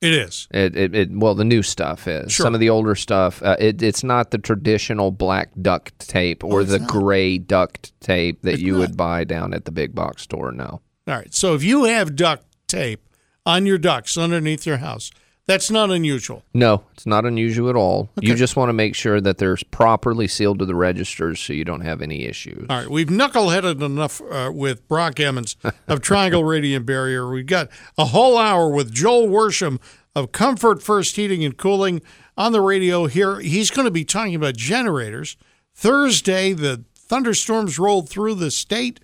[0.00, 0.46] It is.
[0.50, 2.32] It, it, it well, the new stuff is.
[2.32, 2.44] Sure.
[2.44, 6.64] Some of the older stuff, uh, it, it's not the traditional black duct tape or
[6.64, 8.78] the gray duct tape that It's you not.
[8.80, 10.52] would buy down at the big box store.
[10.52, 10.80] No.
[11.06, 11.32] All right.
[11.34, 13.08] So if you have duct tape
[13.44, 15.10] on your ducts underneath your house,
[15.48, 16.44] that's not unusual.
[16.52, 18.10] No, it's not unusual at all.
[18.20, 21.64] You just want to make sure that they're properly sealed to the registers so you
[21.64, 22.66] don't have any issues.
[22.68, 25.56] All right, we've knuckleheaded enough uh, with Brock Emmons
[25.88, 27.30] of Triangle Radiant Barrier.
[27.30, 29.80] We've got a whole hour with Joel Worsham
[30.14, 32.02] of Comfort First Heating and Cooling
[32.36, 33.40] on the radio here.
[33.40, 35.38] He's going to be talking about generators.
[35.74, 39.00] Thursday, the thunderstorms rolled through the state,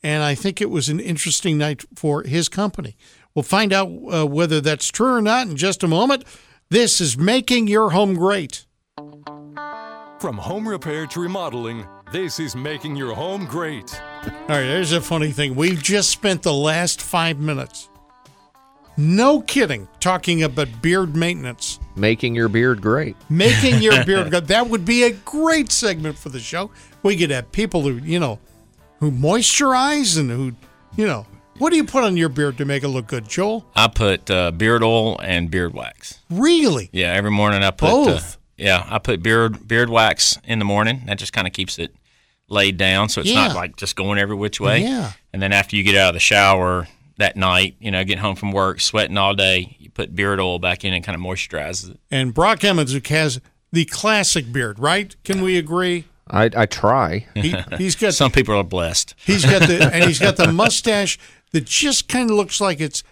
[0.00, 2.96] and I think it was an interesting night for his company.
[3.38, 6.24] We'll find out uh, whether that's true or not in just a moment.
[6.70, 8.66] This is making your home great.
[10.18, 13.94] From home repair to remodeling, this is making your home great.
[14.24, 15.54] All right, there's a funny thing.
[15.54, 17.88] We've just spent the last five minutes,
[18.96, 21.78] no kidding, talking about beard maintenance.
[21.94, 23.14] Making your beard great.
[23.30, 24.48] Making your beard good.
[24.48, 26.72] That would be a great segment for the show.
[27.04, 28.40] We could have people who, you know,
[28.98, 30.54] who moisturize and who,
[30.96, 31.24] you know,
[31.58, 33.66] what do you put on your beard to make it look good, Joel?
[33.74, 36.18] I put uh, beard oil and beard wax.
[36.30, 36.88] Really?
[36.92, 38.34] Yeah, every morning I put Both?
[38.34, 41.02] Uh, yeah, I put beard beard wax in the morning.
[41.06, 41.94] That just kind of keeps it
[42.48, 43.48] laid down, so it's Yeah.
[43.48, 44.82] not like just going every which way.
[44.82, 45.12] Yeah.
[45.32, 48.36] And then after you get out of the shower that night, you know, getting home
[48.36, 51.90] from work, sweating all day, you put beard oil back in and kind of moisturizes
[51.90, 52.00] it.
[52.10, 53.40] And Brock Emmons has
[53.70, 55.14] the classic beard, right?
[55.24, 56.04] Can we agree?
[56.30, 57.26] I, I try.
[57.34, 59.14] He, he's got Some people are blessed.
[59.24, 61.18] he's got the and he's got the mustache
[61.52, 63.02] that just kind of looks like it's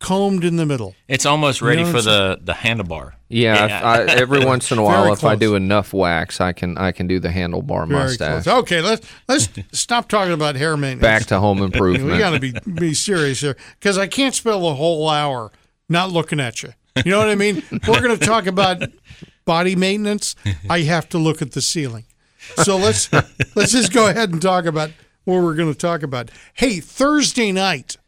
[0.00, 0.94] combed in the middle.
[1.08, 3.12] It's almost ready know for the the handlebar.
[3.30, 6.52] Yeah, if I, every once in a while, Very if I do enough wax, I
[6.52, 8.44] can I can do the handlebar Very mustache.
[8.44, 8.58] close.
[8.60, 11.02] Okay, let's let's stop talking about hair maintenance.
[11.02, 12.10] Back to home improvement.
[12.12, 15.50] we got to be be serious here because I can't spend the whole hour
[15.88, 16.72] not looking at you.
[17.04, 17.62] You know what I mean?
[17.86, 18.82] We're going to talk about
[19.44, 20.34] body maintenance.
[20.68, 22.04] I have to look at the ceiling.
[22.56, 23.12] So let's
[23.54, 24.90] let's just go ahead and talk about
[25.28, 26.30] what we're going to talk about.
[26.54, 27.98] Hey, Thursday night,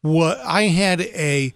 [0.00, 1.52] what I had a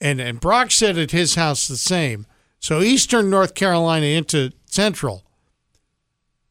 [0.00, 2.26] and and Brock said at his house the same.
[2.60, 5.24] So Eastern North Carolina into Central,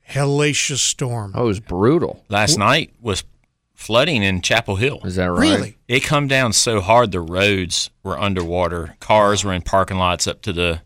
[0.09, 1.33] hellacious storm.
[1.35, 2.25] oh, it was brutal.
[2.27, 3.23] Last night was
[3.75, 5.01] flooding in Chapel Hill.
[5.03, 5.39] Is that right?
[5.39, 5.77] Really?
[5.87, 8.95] It come down so hard the roads were underwater.
[8.99, 10.81] Cars were in parking lots up to the.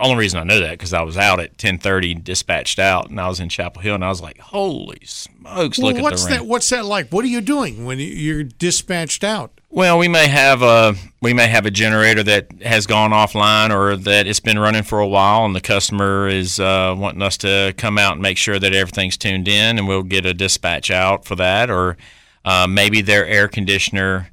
[0.00, 3.20] Only reason I know that because I was out at ten thirty, dispatched out, and
[3.20, 5.78] I was in Chapel Hill, and I was like, "Holy smokes!
[5.78, 6.46] Well, look what's at the rain." that?
[6.48, 7.10] What's that like?
[7.10, 9.50] What are you doing when you- you're dispatched out?
[9.70, 13.96] Well, we may have a we may have a generator that has gone offline or
[13.96, 17.74] that it's been running for a while, and the customer is uh, wanting us to
[17.76, 21.24] come out and make sure that everything's tuned in, and we'll get a dispatch out
[21.24, 21.68] for that.
[21.70, 21.96] Or
[22.44, 24.30] uh, maybe their air conditioner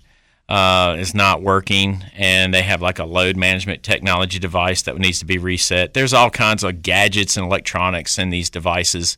[0.51, 5.19] uh, is not working, and they have like a load management technology device that needs
[5.19, 5.93] to be reset.
[5.93, 9.17] There's all kinds of gadgets and electronics in these devices.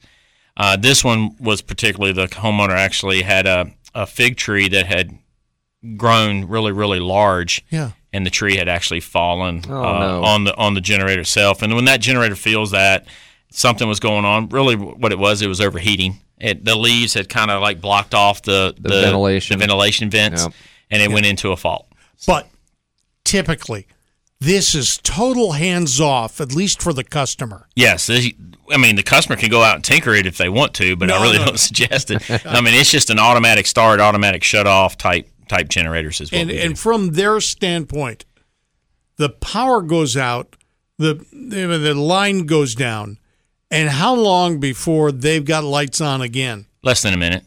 [0.56, 5.18] Uh, this one was particularly the homeowner actually had a, a fig tree that had
[5.98, 7.92] grown really really large Yeah.
[8.14, 10.24] and the tree had actually fallen Oh, uh, no.
[10.24, 13.06] on the on the generator itself and when that generator feels that
[13.52, 17.28] something was going on really what it was it was overheating it the leaves had
[17.28, 19.58] kind of like blocked off the The ventilation.
[19.58, 20.54] the ventilation vents Yep.
[20.94, 21.88] And it went into a fault
[22.28, 22.48] But
[23.24, 23.88] typically,
[24.40, 27.68] this is total hands off, at least for the customer.
[27.76, 28.32] Yes, this-
[28.72, 31.08] I mean the customer can go out and tinker it if they want to, but
[31.08, 31.46] No, I really no.
[31.48, 32.24] don't suggest it.
[32.46, 36.42] I mean it's just an automatic start, automatic shut off type type generators as well.
[36.42, 38.26] And and from their standpoint,
[39.18, 40.56] the power goes out,
[40.98, 43.18] the the line goes down,
[43.70, 46.66] and how long before they've got lights on again?
[46.84, 47.44] Less than a minute,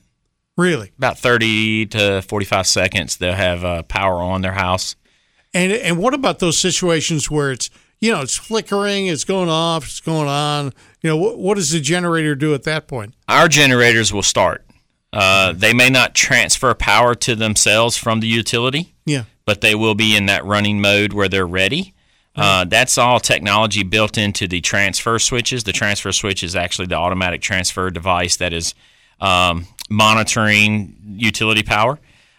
[0.57, 0.92] Really?
[0.97, 4.97] about thirty to forty five seconds, they'll have uh, power on their house.
[5.53, 7.69] And and what about those situations where it's
[8.01, 10.73] you know it's flickering, it's going off, it's going on?
[11.03, 13.14] You know what, what does the generator do at that point?
[13.29, 14.64] Our generators will start.
[15.12, 19.25] Uh, they may not transfer power to themselves from the utility, Yeah.
[19.47, 21.95] but they will be in that running mode where they're ready.
[22.35, 25.64] Uh, that's all technology built into the transfer switches.
[25.64, 28.75] The transfer switch is actually the automatic transfer device that is
[29.21, 31.99] um, monitoring utility power.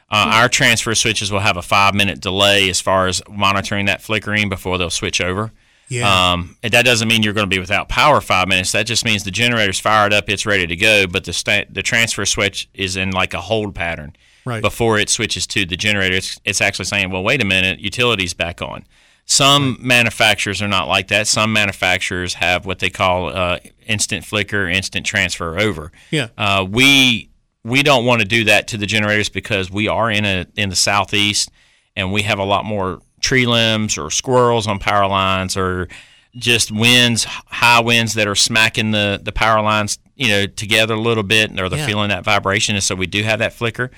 [0.10, 4.02] Uh, Our transfer switches will have a five minute delay as far as monitoring that
[4.02, 5.52] flickering before they'll switch over.
[5.90, 6.32] Yeah.
[6.34, 8.72] Um, and that doesn't mean you're going to be without power five minutes.
[8.74, 11.82] That just means the generator's fired up, it's ready to go, but the sta- the
[11.84, 14.62] transfer switch is in like a hold pattern Right.
[14.62, 16.16] before it switches to the generator.
[16.16, 18.86] It's, it's actually saying, well, wait a minute, utility's back on.
[19.26, 21.28] Some manufacturers are not like that.
[21.28, 25.92] Some manufacturers have what they call uh, instant flicker, instant transfer over.
[26.12, 26.30] Yeah.
[26.38, 27.30] Uh, we
[27.68, 30.70] we don't want to do that to the generators because we are in a in
[30.70, 31.50] the southeast
[31.96, 35.88] and we have a lot more tree limbs or squirrels on power lines or
[36.36, 41.00] just winds, high winds that are smacking the, the power lines, you know, together a
[41.00, 41.86] little bit, or they're Yeah.
[41.88, 43.90] feeling that vibration, and so we do have that flicker,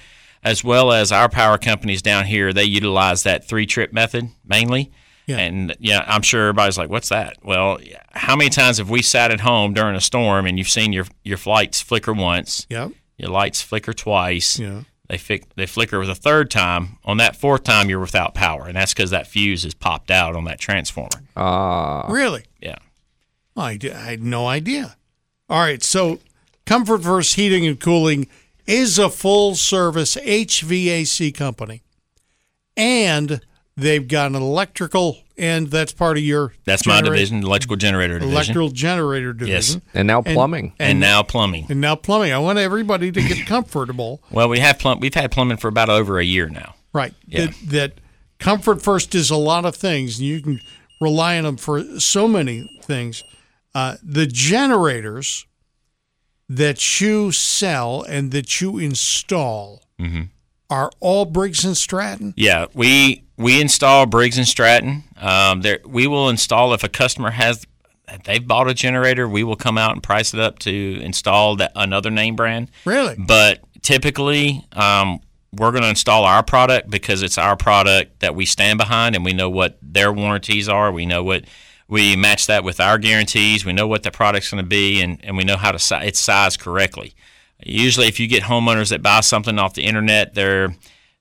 [0.41, 2.53] as well as our power companies down here.
[2.53, 4.89] They utilize that three trip method mainly,
[5.27, 5.37] Yeah.
[5.39, 7.77] and yeah, I'm sure everybody's like, "What's that?" Well,
[8.13, 11.07] how many times have we sat at home during a storm and you've seen your
[11.25, 12.91] your flights flicker once, Yep.
[13.19, 14.81] Your lights flicker twice, Yeah.
[15.07, 16.97] they fic- they flicker with a third time.
[17.05, 20.35] On that fourth time, you're without power, and that's because that fuse has popped out
[20.35, 21.23] on that transformer.
[21.35, 22.45] Ah, Really?
[22.61, 22.77] Yeah.
[23.57, 24.95] I, d- I had no idea.
[25.49, 26.19] All right, so
[26.65, 28.27] Comfort First Heating and Cooling
[28.65, 31.81] is a full service HVAC company,
[32.77, 33.41] and
[33.75, 38.33] they've got an electrical and that's part of your That's my division, electrical generator division,
[38.33, 39.81] electrical generator division.
[39.85, 40.73] Yes, and now plumbing.
[40.79, 41.67] and, now plumbing.
[41.69, 42.31] And now plumbing.
[42.33, 44.21] I want everybody to get comfortable.
[44.31, 46.75] Well, we have plum- we've had plumbing for about over a year now.
[46.93, 47.13] Right.
[47.25, 47.45] Yeah.
[47.47, 47.93] That, that
[48.39, 50.59] comfort first is a lot of things, and you can
[51.01, 53.23] rely on them for so many things.
[53.73, 55.45] Uh, the generators
[56.49, 60.21] that you sell and that you install Mm-hmm.
[60.69, 62.33] Are all Briggs and Stratton.
[62.37, 65.03] Yeah, we we install Briggs and Stratton.
[65.17, 67.65] Um, there, we will install if a customer has
[68.23, 71.71] they've bought a generator, we will come out and price it up to install that
[71.75, 72.69] another name brand.
[72.85, 73.15] Really?
[73.17, 78.45] But typically, um, we're going to install our product because it's our product that we
[78.45, 80.91] stand behind, and we know what their warranties are.
[80.91, 81.45] We know what
[81.87, 83.65] we match that with our guarantees.
[83.65, 85.95] We know what the product's going to be, and, and we know how to si-
[86.03, 87.15] it's size correctly.
[87.63, 90.75] Usually, if you get homeowners that buy something off the internet, they're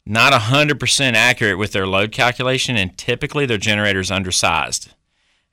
[0.07, 4.94] not 100% accurate with their load calculation, and typically their generator's undersized.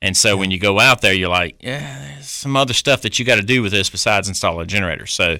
[0.01, 3.17] And so when you go out there, you're like, yeah, there's some other stuff that
[3.17, 5.05] you got to do with this besides install a generator.
[5.05, 5.37] So,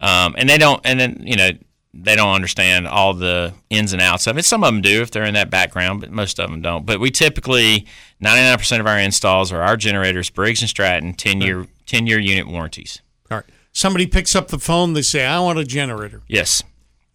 [0.00, 1.50] um, and they don't, and then, you know,
[1.92, 4.44] they don't understand all the ins and outs of it.
[4.44, 6.84] Some of them do if they're in that background, but most of them don't.
[6.84, 7.86] But we typically,
[8.22, 12.46] 99% of our installs are our generators, Briggs and Stratton, 10 year, 10 year unit
[12.48, 13.00] warranties.
[13.76, 16.22] Somebody picks up the phone, they say, I want a generator.
[16.28, 16.62] Yes.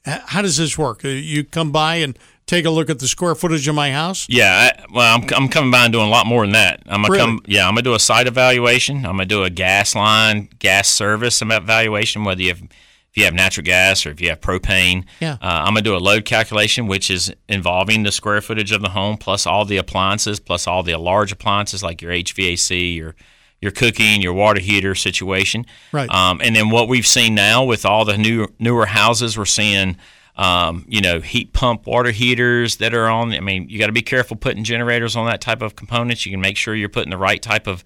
[0.06, 1.04] How does this work?
[1.04, 4.28] Uh, You come by and take a look at the square footage of my house?
[4.30, 6.84] Yeah, I, well, I'm, I'm coming by and doing a lot more than that.
[6.86, 7.20] I'm gonna Really?
[7.26, 7.40] come.
[7.48, 8.98] Yeah, I'm gonna do a site evaluation.
[8.98, 13.34] I'm gonna do a gas line, gas service evaluation, whether you have if you have
[13.34, 15.06] natural gas or if you have propane.
[15.20, 15.34] Yeah.
[15.42, 18.90] Uh, I'm gonna do a load calculation, which is involving the square footage of the
[18.90, 23.16] home plus all the appliances, plus all the large appliances like your HVAC, your
[23.62, 25.66] your cooking, your water heater situation.
[25.92, 26.10] Right.
[26.10, 29.98] Um, and then what we've seen now with all the new newer houses, we're seeing,
[30.36, 33.32] um, you know, heat pump water heaters that are on.
[33.34, 36.26] I mean, you got to be careful putting generators on that type of components.
[36.26, 37.84] You can make sure you're putting the right type of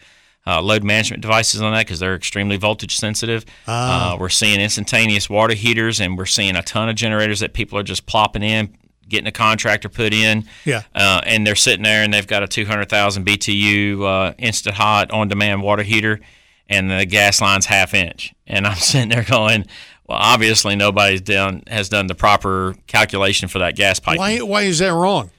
[0.48, 3.46] uh, load management devices on that because they're extremely voltage sensitive.
[4.14, 7.78] Uh, we're seeing instantaneous water heaters, and we're seeing a ton of generators that people
[7.80, 10.46] are just plopping in, getting a contractor put in.
[10.66, 10.84] Yeah.
[10.94, 15.28] Uh, and they're sitting there and they've got a 200,000 BTU uh, instant hot on
[15.28, 16.20] demand water heater,
[16.68, 18.34] and the gas line's half inch.
[18.48, 19.66] And I'm sitting there going,
[20.08, 24.18] well, obviously nobody's done has done the proper calculation for that gas pipe.
[24.18, 25.32] Why, why is that wrong?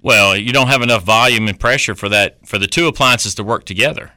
[0.00, 3.44] Well, you don't have enough volume and pressure for that for the two appliances to
[3.44, 4.12] work together.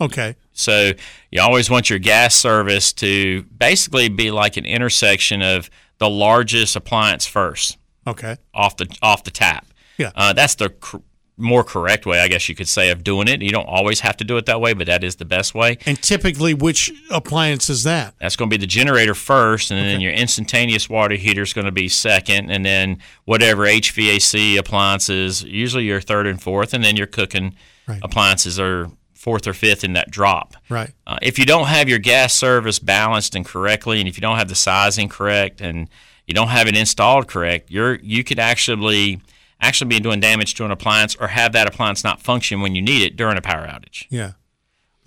[0.00, 0.36] Okay.
[0.52, 0.92] So
[1.30, 6.76] you always want your gas service to basically be like an intersection of the largest
[6.76, 8.36] appliance first Okay.
[8.54, 9.66] off the off the tap.
[9.98, 10.10] Yeah.
[10.14, 11.02] Uh, that's the cor-
[11.36, 13.40] more correct way, I guess you could say, of doing it.
[13.40, 15.78] You don't always have to do it that way, but that is the best way.
[15.86, 18.14] And typically, which appliance is that?
[18.20, 21.64] That's going to be the generator first, and then your instantaneous water heater is going
[21.64, 26.96] to be second, and then whatever HVAC appliances, usually your third and fourth, and then
[26.96, 27.54] your cooking
[27.86, 28.00] Right.
[28.02, 30.54] appliances are fourth or fifth in that drop.
[30.68, 30.90] Right.
[31.06, 34.36] Uh, if you don't have your gas service balanced and correctly, and if you don't
[34.36, 35.88] have the sizing correct, and
[36.30, 39.20] you don't have it installed correct, you're you could actually
[39.60, 42.80] actually be doing damage to an appliance or have that appliance not function when you
[42.80, 44.06] need it during a power outage.
[44.10, 44.32] Yeah.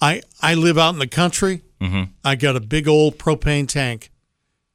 [0.01, 1.61] I I live out in the country.
[1.79, 2.11] Mm-hmm.
[2.25, 4.11] I got a big old propane tank.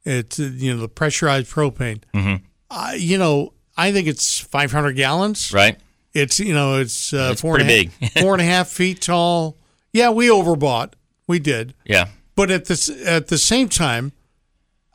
[0.03, 2.01] It's uh, you know the pressurized propane.
[2.15, 2.43] Mm-hmm.
[2.71, 5.53] Uh, you know I think it's 500 gallons.
[5.53, 5.77] Right?
[6.15, 8.69] It's you know it's, uh, It's four and a pretty half- four and a half
[8.69, 9.55] feet tall.
[9.93, 10.93] Yeah, we overbought.
[11.27, 11.75] We did.
[11.85, 12.07] Yeah.
[12.35, 14.13] But at this at the same time,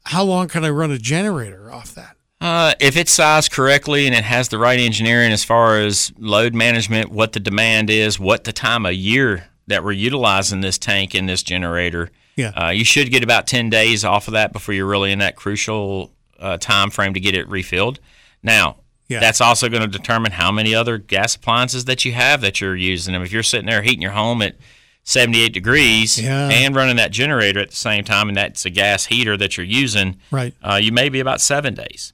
[0.07, 2.17] how long can I run a generator off that?
[2.40, 6.55] Uh, if it's sized correctly and it has the right engineering as far as load
[6.55, 11.14] management, what the demand is, what the time of year that we're utilizing this tank
[11.14, 12.49] and this generator, Yeah.
[12.51, 15.37] uh, you should get about 10 days off of that before you're really in that
[15.37, 17.99] crucial uh, time frame to get it refilled.
[18.43, 18.77] Now,
[19.09, 19.21] Yeah.
[19.21, 22.77] that's also going to determine how many other gas appliances that you have that you're
[22.77, 23.14] using.
[23.14, 24.57] And if you're sitting there heating your home at
[25.05, 26.49] 78 degrees Yeah.
[26.49, 29.67] and running that generator at the same time, and that's a gas heater that you're
[29.67, 30.55] using, Right.
[30.62, 32.12] uh, you may be about seven days.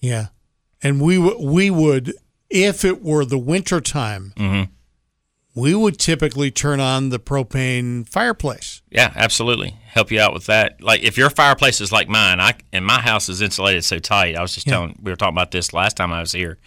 [0.00, 0.26] Yeah,
[0.82, 2.12] and we w- we would
[2.50, 4.70] if it were the winter time, Mm-hmm.
[5.60, 8.82] we would typically turn on the propane fireplace.
[8.90, 9.76] Yeah, absolutely.
[9.86, 10.80] Help you out with that.
[10.82, 14.36] Like if your fireplace is like mine, I and my house is insulated so tight.
[14.36, 14.74] I was just Yeah.
[14.74, 16.58] telling we were talking about this last time I was here.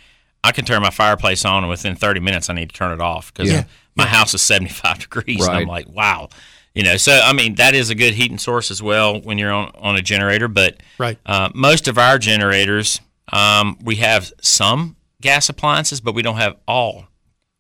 [0.44, 3.02] I can turn my fireplace on and within 30 minutes I need to turn it
[3.02, 3.66] off because Yeah.
[3.96, 6.30] my house is 75 degrees and I'm like, wow.
[6.74, 9.52] You know, so I mean that is a good heating source as well when you're
[9.52, 11.18] on, on a generator, but Right.
[11.26, 13.02] uh, most of our generators,
[13.34, 17.06] um, we have some gas appliances, but we don't have all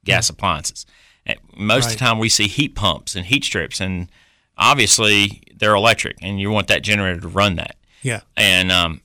[0.05, 0.85] gas appliances.
[1.25, 4.09] And most of the time, we see heat pumps and heat strips, and
[4.57, 7.75] obviously they're electric, and you want that generator to run that.
[8.01, 9.01] Yeah, And um,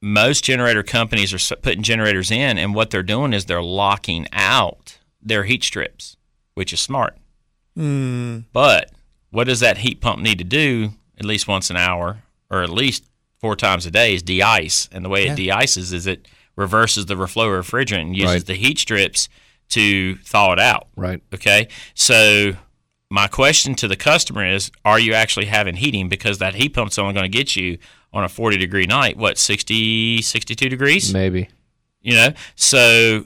[0.00, 4.98] most generator companies are putting generators in, and what they're doing is they're locking out
[5.20, 6.16] their heat strips,
[6.54, 7.16] which is smart.
[7.76, 8.92] Mm, But
[9.30, 12.70] what does that heat pump need to do at least once an hour or at
[12.70, 13.04] least
[13.40, 14.88] four times a day is de-ice.
[14.90, 16.26] And the way it de-ices is it
[16.56, 18.46] reverses the reflow refrigerant and uses Right.
[18.46, 19.28] the heat strips
[19.70, 20.88] to thaw it out.
[20.96, 21.20] Right.
[21.34, 21.68] Okay.
[21.94, 22.56] So
[23.10, 26.98] my question to the customer is are you actually having heating because that heat pump's
[26.98, 27.78] only going to get you
[28.12, 31.48] on a 40 degree night what 60 62 degrees Maybe.
[32.02, 33.24] you know so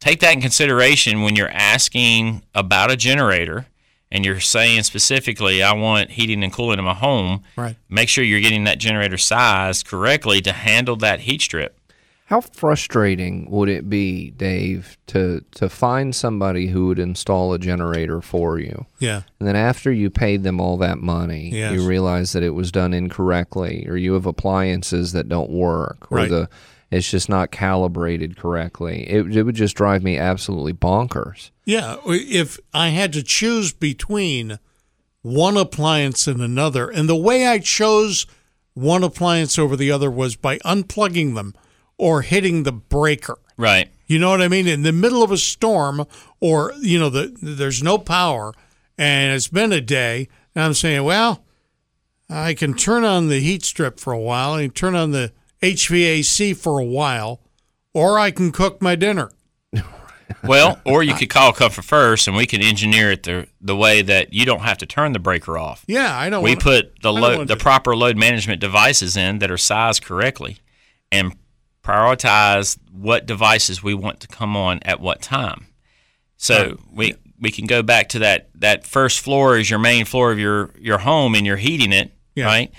[0.00, 3.66] take that in consideration when you're asking about a generator
[4.10, 7.76] and you're saying specifically i want heating and cooling in my home right.
[7.88, 11.77] make sure you're getting that generator sized correctly to handle that heat strip
[12.28, 18.20] How frustrating would it be, Dave, to to find somebody who would install a generator
[18.20, 18.84] for you?
[18.98, 19.22] Yeah.
[19.40, 21.72] And then after you paid them all that money, Yes.
[21.72, 26.18] you realize that it was done incorrectly, or you have appliances that don't work, or
[26.18, 26.28] Right.
[26.28, 26.48] the
[26.90, 29.04] it's just not calibrated correctly.
[29.08, 31.50] It, it would just drive me absolutely bonkers.
[31.64, 31.96] Yeah.
[32.06, 34.58] If I had to choose between
[35.22, 38.26] one appliance and another, and the way I chose
[38.74, 41.54] one appliance over the other was by unplugging them
[41.98, 43.38] or hitting the breaker.
[43.56, 44.66] right You know what I mean?
[44.66, 46.04] In the middle of a storm,
[46.40, 48.54] or you know, the there's no power,
[48.96, 51.44] and it's been a day, and I'm saying, well,
[52.30, 55.32] I can turn on the heat strip for a while, and turn on the
[55.62, 57.40] HVAC for a while,
[57.92, 59.30] or I can cook my dinner.
[60.44, 64.02] well or you could call comfort first and we can engineer it the the way
[64.02, 66.42] that you don't have to turn the breaker off Yeah, I don't.
[66.42, 70.58] we wanna- put the load the proper load management devices in that are sized correctly
[71.10, 71.34] and
[71.88, 75.66] prioritize what devices we want to come on at what time
[76.36, 80.30] so we we can go back to that that first floor is your main floor
[80.32, 82.44] of your your home and you're heating it Yeah.
[82.46, 82.72] right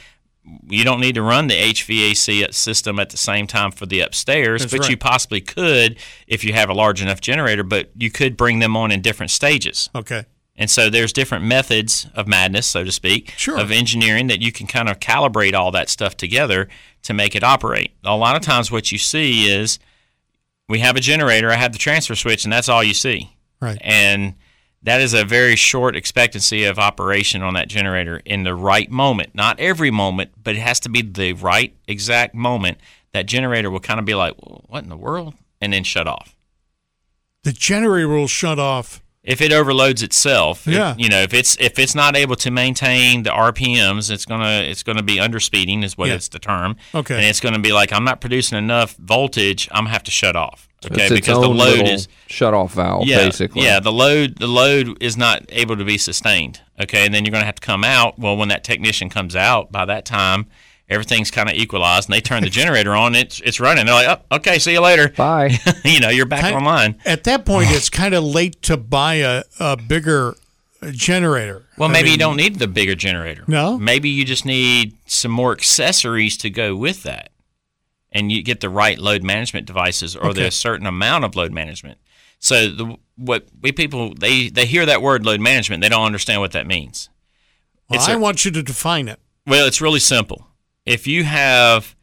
[0.68, 4.62] you don't need to run the HVAC system at the same time for the upstairs,
[4.62, 4.90] That's but right.
[4.90, 8.76] you possibly could if you have a large enough generator, but you could bring them
[8.76, 9.92] on in different stages.
[9.94, 10.26] Okay.
[10.60, 13.58] And so there's different methods of madness, so to speak, Sure.
[13.58, 16.68] of engineering that you can kind of calibrate all that stuff together
[17.04, 17.92] to make it operate.
[18.04, 19.80] A lot of times what you see is
[20.68, 23.32] we have a generator, I have the transfer switch, and that's all you see.
[23.62, 23.78] Right.
[23.82, 24.36] And
[24.84, 29.34] that is a very short expectancy of operation on that generator in the right moment.
[29.34, 32.80] Not every moment, but it has to be the right exact moment.
[33.14, 35.34] That generator will kind of be like, "Well, what in the world?
[35.62, 36.36] And then shut off.
[37.44, 39.02] The generator will shut off.
[39.24, 40.96] If it overloads itself, if- Yeah.
[40.98, 44.84] you know, if it's if it's not able to maintain the RPMs, it's gonna it's
[44.84, 46.16] gonna be underspeeding is what Yeah.
[46.16, 46.78] it's the term.
[46.96, 47.16] Okay.
[47.16, 49.68] and it's gonna be like I'm not producing enough voltage.
[49.72, 50.68] I'm gonna have to shut off.
[50.86, 53.64] Okay, it's its because the load is shut off valve, yeah, basically.
[53.64, 56.62] yeah, the load the load is not able to be sustained.
[56.82, 58.18] Okay, and then you're gonna have to come out.
[58.18, 60.46] Well, when that technician comes out, by that time.
[60.90, 63.14] Everything's kind of equalized, and they turn the generator on.
[63.16, 63.86] It's it's running.
[63.86, 65.58] They're like, "Oh, okay, see you later." Bye.
[65.84, 67.00] you know, you're back Kind- online.
[67.06, 70.36] At that point, it's kind of late to buy a, a bigger
[70.92, 71.64] generator.
[71.78, 73.44] Well, I maybe you don't need the bigger generator.
[73.48, 73.78] No?
[73.78, 77.30] Maybe you just need some more accessories to go with that.
[78.12, 80.44] And you get the right load management devices or Okay.
[80.46, 82.00] the certain amount of load management.
[82.40, 86.42] So the what we people they they hear that word load management, they don't understand
[86.42, 87.10] what that means.
[87.90, 89.20] Well, It's I a- want you to define it.
[89.46, 90.48] Well, it's really simple.
[90.90, 91.96] If you have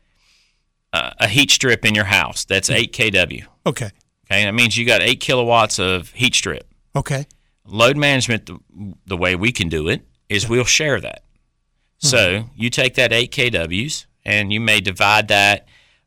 [0.93, 2.76] a, a heat strip in your house that's mm.
[2.76, 3.91] 8 kW, Okay.
[4.30, 6.64] okay, that means you got 8 kilowatts of heat strip.
[6.95, 7.26] Okay.
[7.66, 8.59] load management the,
[9.07, 12.09] the way we can do it is we'll share that mm-hmm.
[12.09, 15.66] so you take that 8 kws and you may divide that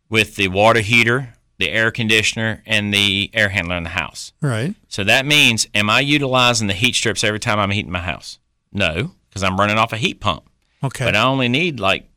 [0.09, 4.73] with the water heater the air conditioner and the air handler in the house Right.
[4.87, 8.39] so that means am i utilizing the heat strips every time i'm heating my house
[8.71, 10.43] no because i'm running off a heat pump
[10.83, 11.05] Okay.
[11.05, 12.08] but i only need like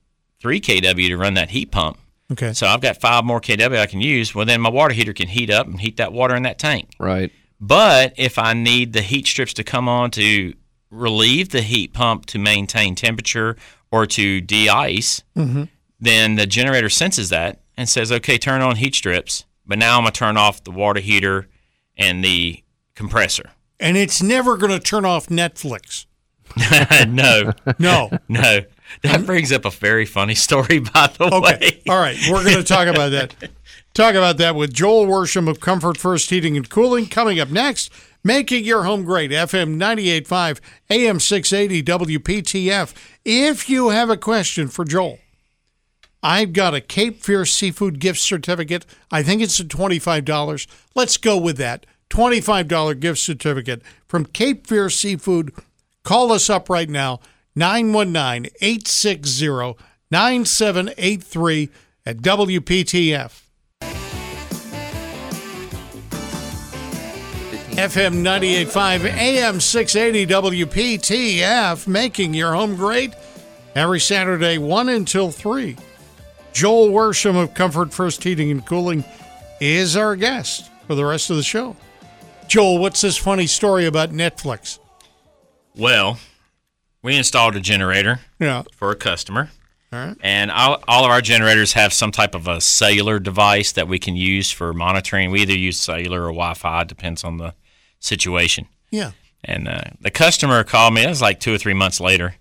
[0.42, 1.98] 3 kw to run that heat pump
[2.30, 2.52] okay.
[2.52, 5.28] so i've got five more kw i can use well then my water heater can
[5.28, 7.30] heat up and heat that water in that tank right.
[7.60, 10.52] but if I need the heat strips to come on to
[10.90, 13.56] relieve the heat pump to maintain temperature
[13.90, 15.64] or to de-ice, mm-hmm.
[16.00, 20.02] then the generator senses that and says, "Okay, turn on heat strips." But now I'm
[20.02, 21.48] gonna turn off the water heater
[21.96, 22.62] and the
[22.94, 23.50] compressor.
[23.80, 26.06] and it's never going to turn off Netflix.
[27.08, 28.10] no, No.
[28.28, 28.60] no.
[29.02, 31.40] That brings up a very funny story, by the Okay.
[31.40, 31.82] way.
[31.88, 32.16] All right.
[32.30, 33.34] We're going to talk about that.
[33.94, 37.90] Talk about that with Joel Worsham of Comfort First Heating and Cooling coming up next.
[38.24, 39.30] Making your home great.
[39.32, 41.82] FM 98.5, AM 680,
[42.18, 42.94] WPTF.
[43.22, 45.18] If you have a question for Joel,
[46.22, 48.86] I've got a Cape Fear Seafood gift certificate.
[49.10, 50.66] I think it's a $25.
[50.94, 51.84] Let's go with that.
[52.08, 55.52] $25 gift certificate from Cape Fear Seafood.
[56.02, 57.20] Call us up right now,
[57.54, 59.74] 919 860
[60.10, 61.70] 9783
[62.06, 63.42] at WPTF.
[67.72, 73.14] FM 98.5, AM 680 WPTF, making your home great
[73.74, 75.76] every Saturday, 1 until 3.
[76.52, 79.04] Joel Worsham of Comfort First Heating and Cooling
[79.58, 81.74] is our guest for the rest of the show.
[82.46, 84.78] Joel, what's this funny story about Netflix?
[85.74, 86.18] Well,
[87.02, 88.62] we installed a generator Yeah.
[88.76, 89.50] for a customer.
[89.92, 90.16] All right.
[90.22, 93.98] And all, all of our generators have some type of a cellular device that we
[93.98, 95.30] can use for monitoring.
[95.30, 97.54] We either use cellular or Wi Fi, depends on the
[98.00, 98.66] situation.
[98.90, 99.12] Yeah.
[99.44, 102.36] And uh, the customer called me, it was like two or three months later.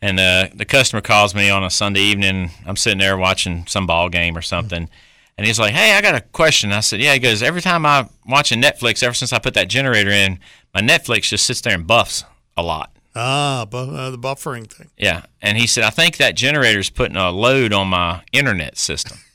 [0.00, 2.50] And uh, the customer calls me on a Sunday evening.
[2.66, 4.88] I'm sitting there watching some ball game or something.
[5.36, 6.72] And he's like, Hey, I got a question.
[6.72, 7.12] I said, Yeah.
[7.14, 10.38] He goes, Every time I'm watching Netflix, ever since I put that generator in,
[10.74, 12.24] my Netflix just sits there and buffs
[12.56, 12.93] a lot.
[13.16, 14.90] Ah, bu- uh, the buffering thing.
[14.96, 15.22] Yeah.
[15.40, 19.18] And he said, I think that generator's putting a load on my internet system.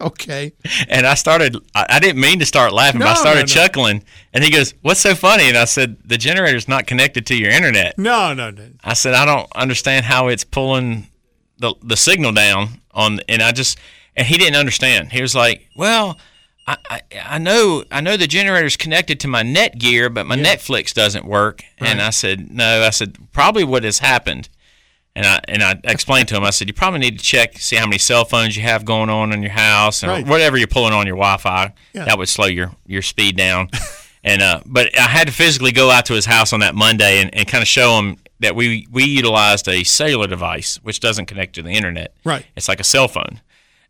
[0.00, 0.52] Okay.
[0.88, 3.46] And I started, I, I didn't mean to start laughing, but I started no, no.
[3.46, 4.02] chuckling.
[4.32, 5.44] And he goes, What's so funny?
[5.44, 7.98] And I said, The generator's not connected to your internet.
[7.98, 8.66] No, no, no.
[8.82, 11.08] I said, I don't understand how it's pulling
[11.58, 13.78] the, the signal down on, and I just,
[14.16, 15.12] and he didn't understand.
[15.12, 16.18] He was like, Well,
[16.70, 17.00] I, I,
[17.34, 21.64] I know I know the generator's connected to my Netgear, but my Netflix doesn't work.
[21.78, 24.48] And I said, No, I said, probably what has happened
[25.16, 26.44] and I and I explained to him.
[26.44, 29.10] I said, you probably need to check, see how many cell phones you have going
[29.10, 30.26] on in your house, and Right.
[30.26, 31.72] whatever you're pulling on your Wi-Fi.
[31.92, 32.04] Yeah.
[32.04, 33.70] That would slow your your speed down.
[34.24, 37.20] and uh, but I had to physically go out to his house on that Monday
[37.20, 41.26] and, and kind of show him that we we utilized a cellular device which doesn't
[41.26, 42.14] connect to the internet.
[42.24, 42.46] Right.
[42.56, 43.40] It's like a cell phone.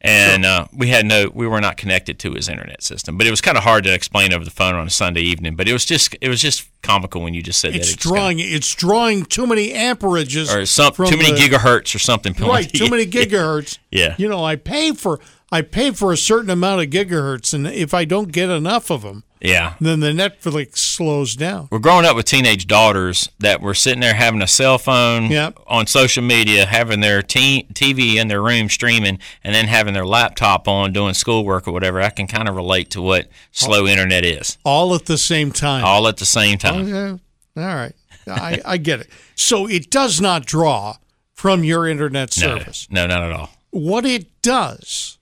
[0.02, 3.30] And uh, we had no, we were not connected to his internet system, but it
[3.30, 5.56] was kind of hard to explain over the phone on a Sunday evening.
[5.56, 7.92] But it was just, it was just comical when you just said It's that.
[7.92, 8.38] It just kinda- drawing.
[8.40, 12.34] It's drawing too many amperages or some too many the- gigahertz or something.
[12.40, 13.78] Right, too many gigahertz.
[13.90, 14.14] Yeah.
[14.18, 15.20] You know, I pay for
[15.52, 19.02] I pay for a certain amount of gigahertz, and if I don't get enough of
[19.02, 19.74] them, Yeah.
[19.80, 21.68] then the Netflix slows down.
[21.70, 25.58] We're growing up with teenage daughters that were sitting there having a cell phone Yep.
[25.66, 30.04] on social media, having their t- TV in their room streaming, and then having their
[30.06, 32.00] laptop on doing schoolwork or whatever.
[32.02, 35.84] I can kind of relate to what slow internet is, All at the same time.
[35.84, 36.92] all at the same time.
[36.92, 37.22] Okay.
[37.56, 37.94] All right.
[38.26, 39.08] I, I get it.
[39.34, 40.96] So it does not draw
[41.34, 42.86] from your internet No, service.
[42.90, 43.50] no, not at all.
[43.70, 45.16] What it does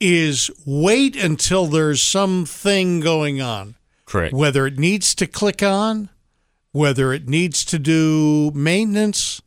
[0.00, 3.76] is wait until there's something going on,
[4.06, 4.34] Correct.
[4.34, 6.10] whether it needs to click on,
[6.72, 9.40] whether it needs to do maintenance,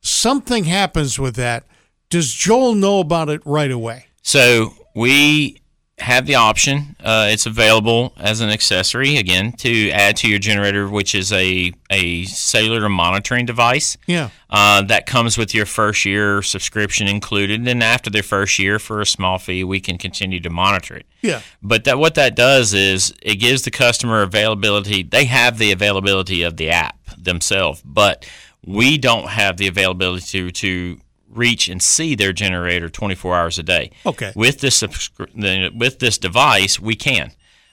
[0.00, 1.66] something happens with that.
[2.10, 4.06] Does Joel know about it right away?
[4.22, 5.60] So we
[6.00, 6.96] have the option.
[7.00, 11.72] Uh, it's available as an accessory again to add to your generator, which is a
[11.90, 13.96] a cellular monitoring device.
[14.06, 14.30] Yeah.
[14.50, 19.00] Uh, that comes with your first year subscription included, and after the first year, for
[19.00, 21.06] a small fee, we can continue to monitor it.
[21.22, 21.40] Yeah.
[21.62, 25.02] But that what that does is it gives the customer availability.
[25.02, 28.28] They have the availability of the app themselves, but
[28.64, 33.62] we don't have the availability to to reach and see their generator 24 hours a
[33.62, 33.90] day.
[34.06, 34.32] Okay.
[34.34, 37.32] With this with this device, we can.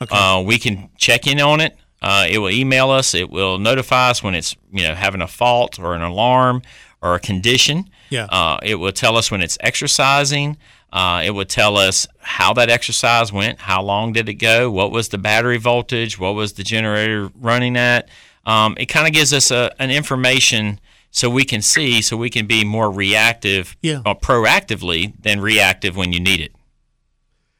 [0.09, 1.77] Uh, we can check in on it.
[2.01, 3.13] Uh, it will email us.
[3.13, 6.61] It will notify us when it's you know having a fault or an alarm
[7.01, 7.89] or a condition.
[8.09, 8.25] Yeah.
[8.25, 10.57] Uh, it will tell us when it's exercising.
[10.91, 14.91] Uh, it would tell us how that exercise went, how long did it go, what
[14.91, 18.07] was the battery voltage, what was the generator running at.
[18.45, 20.79] Um, it kind of gives us a, an information
[21.15, 24.01] so we can see, so we can be more reactive, Yeah.
[24.05, 26.51] or proactively than reactive when you need it.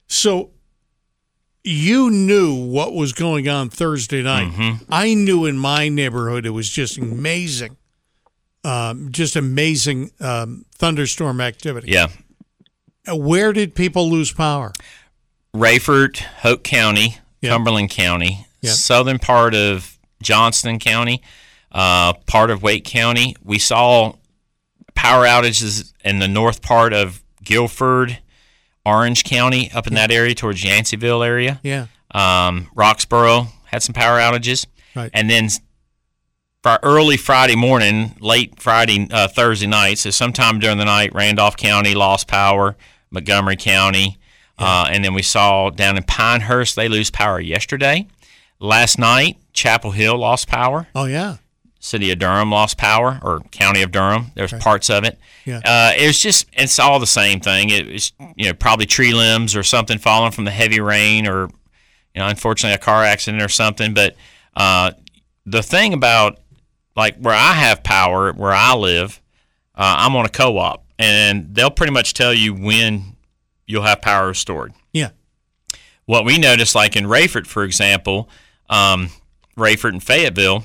[0.08, 0.50] So
[1.64, 4.52] you knew what was going on Thursday night.
[4.52, 4.84] Mm-hmm.
[4.92, 7.78] I knew in my neighborhood it was just amazing,
[8.66, 11.92] um, just amazing um, thunderstorm activity.
[11.94, 12.08] Yeah.
[13.10, 14.74] Uh, Where did people lose power?
[15.56, 17.52] Raeford, Hoke County, Yeah.
[17.52, 18.72] Cumberland County, Yeah.
[18.72, 21.22] southern part of Johnston County,
[21.76, 23.36] uh, part of Wake County.
[23.44, 24.14] We saw
[24.96, 28.18] power outages in the north part of Guilford,
[28.86, 31.60] Orange County, up in that area towards Yanceyville area.
[31.64, 34.66] Yeah, Um, Roxboro had some power outages,
[34.96, 35.12] Right.
[35.14, 35.50] and then
[36.64, 41.58] fr- early Friday morning, late Friday, uh, Thursday night, so sometime during the night, Randolph
[41.58, 42.78] County lost power,
[43.12, 44.18] Montgomery County,
[44.58, 48.08] uh, and then we saw down in Pinehurst they lose power yesterday.
[48.60, 50.88] Last night, Chapel Hill lost power.
[50.96, 51.38] oh yeah,
[51.86, 54.32] City of Durham lost power, or County of Durham.
[54.34, 55.20] There's parts of it.
[55.46, 55.58] Yeah.
[55.64, 57.70] Uh, it's just it's all the same thing.
[57.70, 61.44] It, it's you know probably tree limbs or something falling from the heavy rain, or
[61.44, 63.94] you know unfortunately a car accident or something.
[63.94, 64.16] But
[64.56, 64.94] uh,
[65.46, 66.40] the thing about
[66.96, 69.22] like where I have power, where I live,
[69.76, 73.16] uh, I'm on a co-op, and they'll pretty much tell you when
[73.68, 74.74] you'll have power restored.
[74.92, 75.10] yeah,
[76.06, 78.28] what we noticed, like in Raeford, for example,
[78.72, 79.10] um,
[79.56, 80.64] Raeford and Fayetteville,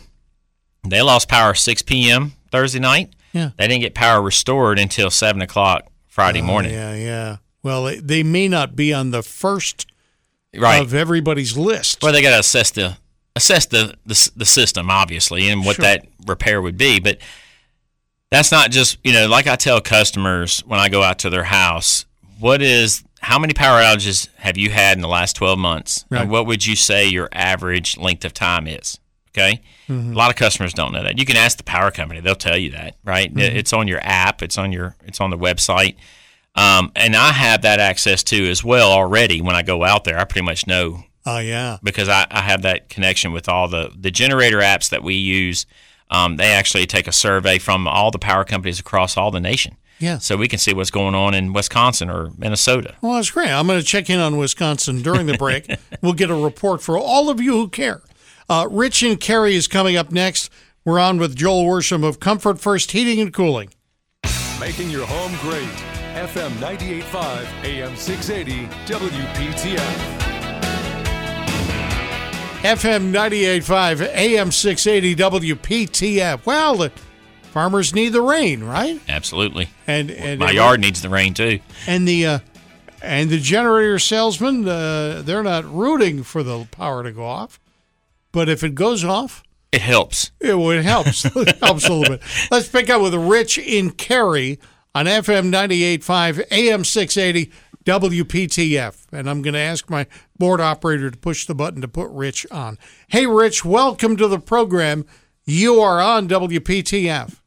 [0.86, 2.32] they lost power 6 p.m.
[2.50, 3.12] Thursday night.
[3.32, 3.50] Yeah.
[3.56, 6.72] They didn't get power restored until 7 o'clock Friday oh, morning.
[6.72, 7.36] Oh, Yeah, yeah.
[7.62, 9.86] Well, they- they may not be on the first
[10.56, 10.82] Right.
[10.82, 12.02] of everybody's list.
[12.02, 12.96] Well, they got to assess the
[13.36, 15.84] assess the, the the system obviously and what Sure.
[15.84, 17.18] that repair would be, but
[18.32, 21.44] that's not just you know like I tell customers when I go out to their
[21.44, 22.04] house,
[22.40, 26.04] what is how many power outages have you had in the last 12 months?
[26.10, 26.22] Right.
[26.22, 28.98] And what would you say your average length of time is?
[29.32, 29.60] Okay.
[29.88, 30.12] Mm-hmm.
[30.12, 31.18] A lot of customers don't know that.
[31.18, 33.28] You can ask the power company; they'll tell you that, right?
[33.30, 33.56] Mm-hmm.
[33.56, 35.96] It's on your app, it's on your, it's on the website,
[36.56, 39.40] um, and I have that access too as well already.
[39.40, 41.78] When I go out there, I pretty much know Oh, yeah.
[41.82, 45.66] because I, I have that connection with all the the generator apps that we use.
[46.12, 49.76] Um, they actually take a survey from all the power companies across all the nation,
[50.00, 50.18] Yeah.
[50.18, 52.96] so we can see what's going on in Wisconsin or Minnesota.
[53.00, 53.48] Well, that's great.
[53.50, 55.70] I'm going to check in on Wisconsin during the break.
[56.02, 58.02] we'll get a report for all of you who care.
[58.51, 60.51] Uh, Rich and Cary is coming up next.
[60.84, 63.70] We're on with Joel Worsham of Comfort First Heating and Cooling.
[64.59, 65.68] Making your home great.
[66.16, 70.18] FM 98.5, AM 680, WPTF.
[72.62, 76.44] FM 98.5, AM 680, WPTF.
[76.44, 76.90] Well, the
[77.53, 79.01] farmers need the rain, right?
[79.09, 81.61] Absolutely, And, and my yard needs the rain too.
[81.86, 82.38] and the uh,
[83.01, 87.61] and the generator salesman, uh, they're not rooting for the power to go off,
[88.32, 90.30] but if it goes off, It helps.
[90.40, 91.24] it, well, it helps.
[91.36, 92.22] it helps a little bit.
[92.50, 94.58] Let's pick up with Rich in Cary
[94.94, 97.52] on FM 98.5, AM 680,
[97.84, 99.06] WPTF.
[99.12, 100.06] And I'm going to ask my
[100.38, 102.78] board operator to push the button to put Rich on.
[103.08, 105.04] Hey, Rich, welcome to the program.
[105.44, 107.40] You are on WPTF.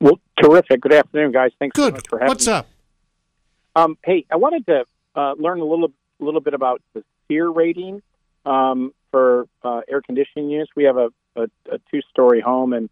[0.00, 0.80] Well, terrific.
[0.80, 1.52] Good afternoon, guys.
[1.58, 2.52] Thanks so much for having What's me.
[2.52, 2.68] What's up?
[3.76, 4.84] Um, hey, I wanted to
[5.16, 8.02] uh, learn a little little bit about the SEER rating
[8.46, 10.72] um, for uh, air conditioning units.
[10.74, 12.90] We have a, a, a two story home, and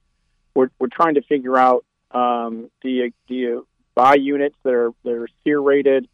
[0.55, 3.67] we're we're trying to figure out um, do you do you
[3.97, 6.09] buy units that are that are SEER rated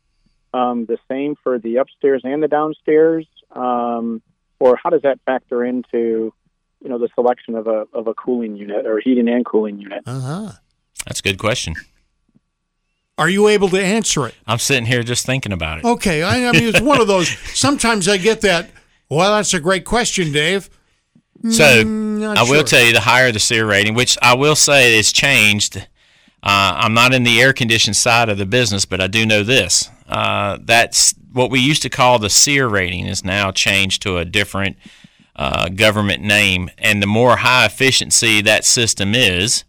[0.54, 4.22] um, the same for the upstairs and the downstairs, um,
[4.58, 6.32] or how does that factor into
[6.82, 10.04] you know the selection of a of a cooling unit or heating and cooling unit?
[10.06, 10.52] Uh huh.
[11.06, 11.74] That's a good question.
[13.18, 14.34] Are you able to answer it?
[14.46, 15.84] I'm sitting here just thinking about it.
[15.84, 17.28] Okay, I, I mean it's one of those.
[17.54, 18.70] Sometimes I get that.
[19.10, 20.68] Well, that's a great question, Dave.
[21.50, 24.98] So not I will tell you the higher the SEER rating, which I will say
[24.98, 25.76] it's changed.
[26.42, 29.42] Uh, I'm not in the air conditioned side of the business, but I do know
[29.42, 29.88] this.
[30.08, 34.24] Uh, that's what we used to call the SEER rating is now changed to a
[34.24, 34.76] different
[35.36, 36.70] uh, government name.
[36.78, 39.64] And the more high efficiency that system is,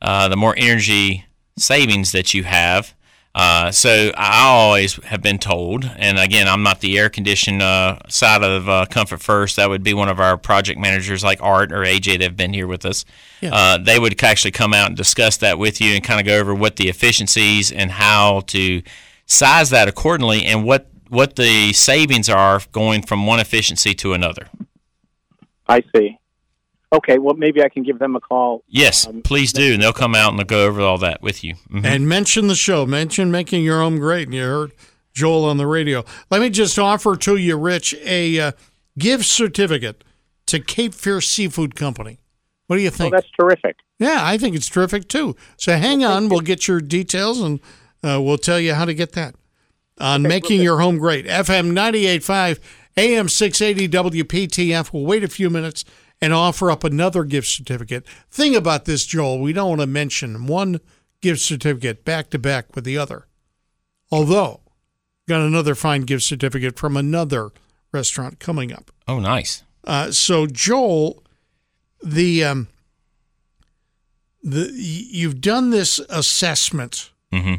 [0.00, 1.24] uh, the more energy
[1.56, 2.94] savings that you have.
[3.38, 8.00] Uh, so I always have been told, and again, I'm not the air conditioned uh,
[8.08, 9.54] side of uh, Comfort First.
[9.54, 12.52] That would be one of our project managers, like Art or AJ, that have been
[12.52, 13.04] here with us.
[13.40, 16.36] Uh, they would actually come out and discuss that with you and kind of go
[16.36, 18.82] over what the efficiencies and how to
[19.26, 24.48] size that accordingly, and what what the savings are going from one efficiency to another.
[25.68, 26.17] I see.
[26.92, 28.62] Okay, well maybe I can give them a call.
[28.66, 31.44] Yes, Um, please do, and they'll come out and they'll go over all that with
[31.44, 31.54] you.
[31.70, 31.84] Mhm.
[31.84, 32.86] And mention the show.
[32.86, 34.28] Mention making your home great.
[34.28, 34.72] And you heard
[35.12, 36.04] Joel on the radio.
[36.30, 38.52] Let me just offer to you, Rich, a uh,
[38.98, 40.02] gift certificate
[40.46, 42.20] to Cape Fear Seafood Company.
[42.68, 43.12] What do you Oh, think?
[43.14, 43.76] that's terrific.
[43.98, 45.36] yeah, I think it's terrific too.
[45.58, 46.28] So hang on.
[46.30, 47.60] We'll get your details and
[48.02, 49.34] uh, we'll tell you how to get that
[49.98, 51.26] on making your home great.
[51.26, 52.58] FM 98.5,
[52.96, 53.88] AM 680
[54.22, 54.92] WPTF.
[54.92, 55.84] We'll wait a few minutes
[56.20, 58.04] and offer up another gift certificate.
[58.30, 60.80] Thing about this, Joel, we don't want to mention one
[61.20, 63.26] gift certificate back to back with the other.
[64.10, 64.60] Although,
[65.28, 67.50] got another fine gift certificate from another
[67.92, 68.90] restaurant coming up.
[69.06, 69.62] Oh, nice.
[69.84, 71.22] Uh, so Joel,
[72.02, 72.68] the um,
[74.42, 77.54] the you've done this assessment, hmm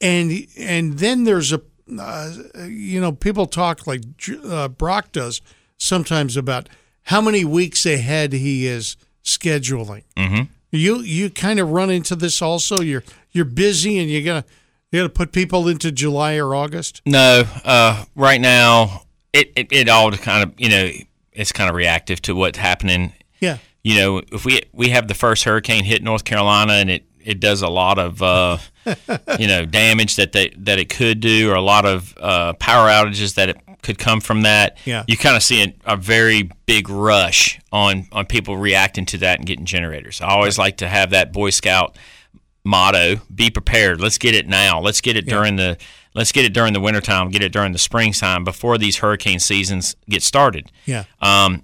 [0.00, 1.62] and and then there's a
[1.98, 2.32] uh,
[2.66, 4.02] you know people talk like
[4.44, 5.40] uh, Brock does
[5.78, 6.68] sometimes about
[7.04, 10.02] how many weeks ahead he is scheduling.
[10.16, 12.80] hmm You you kind of run into this also.
[12.80, 14.44] You're you're busy and you gotta
[14.92, 17.02] you gotta put people into July or August.
[17.06, 19.02] No, uh, right now
[19.32, 20.90] it, it, it all kind of you know
[21.32, 23.12] it's kind of reactive to what's happening.
[23.40, 23.58] Yeah.
[23.82, 27.40] You know, if we we have the first hurricane hit North Carolina and it, it
[27.40, 28.58] does a lot of uh,
[29.38, 32.88] you know damage that they that it could do or a lot of uh, power
[32.88, 34.78] outages that it could come from that.
[34.84, 35.04] Yeah.
[35.06, 39.38] You kind of see a, a very big rush on on people reacting to that
[39.38, 40.20] and getting generators.
[40.20, 41.96] I always like to have that Boy Scout
[42.66, 45.76] motto be prepared let's get it now let's get it during the
[46.14, 49.96] let's get it during the wintertime, get it during the springtime before these hurricane seasons
[50.08, 50.70] get started.
[50.86, 51.04] Yeah.
[51.20, 51.62] Um,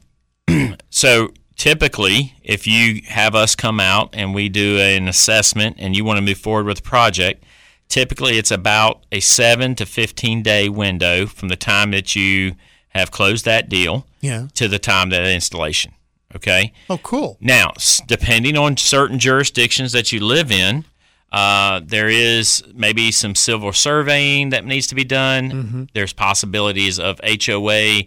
[0.90, 6.04] so typically, if you have us come out and we do an assessment and you
[6.04, 7.44] want to move forward with the project,
[7.90, 12.54] typically it's about a seven to 15 day window from the time that you
[12.90, 14.46] have closed that deal Yeah.
[14.54, 15.92] to the time that installation.
[16.34, 16.72] Okay.
[16.88, 17.36] Oh, cool.
[17.40, 17.72] Now,
[18.06, 20.84] depending on certain jurisdictions that you live in,
[21.32, 25.88] uh, there is maybe some civil surveying that needs to be done.
[25.92, 28.02] There's possibilities of HOA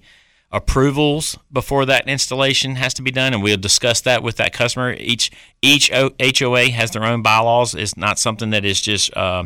[0.51, 4.93] approvals before that installation has to be done, and we'll discuss that with that customer.
[4.93, 5.31] Each
[5.61, 7.73] each O- HOA has their own bylaws.
[7.73, 9.45] It's not something that is just uh,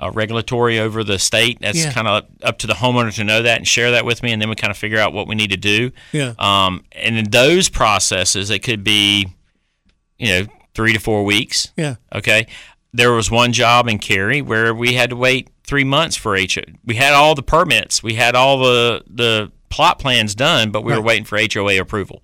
[0.00, 1.58] uh, regulatory over the state.
[1.60, 1.92] That's Yeah.
[1.92, 4.40] kind of up to the homeowner to know that and share that with me, and
[4.40, 5.90] then we kind of figure out what we need to do.
[6.12, 6.34] Yeah.
[6.38, 9.28] Um, and in those processes, it could be,
[10.18, 11.72] you know, three to four weeks.
[11.76, 11.96] Yeah.
[12.14, 12.46] Okay.
[12.92, 16.62] There was one job in Cary where we had to wait three months for HO.
[16.84, 20.94] We had all the permits, we had all the the plot plans done, but we
[20.94, 22.22] were waiting for HOA approval.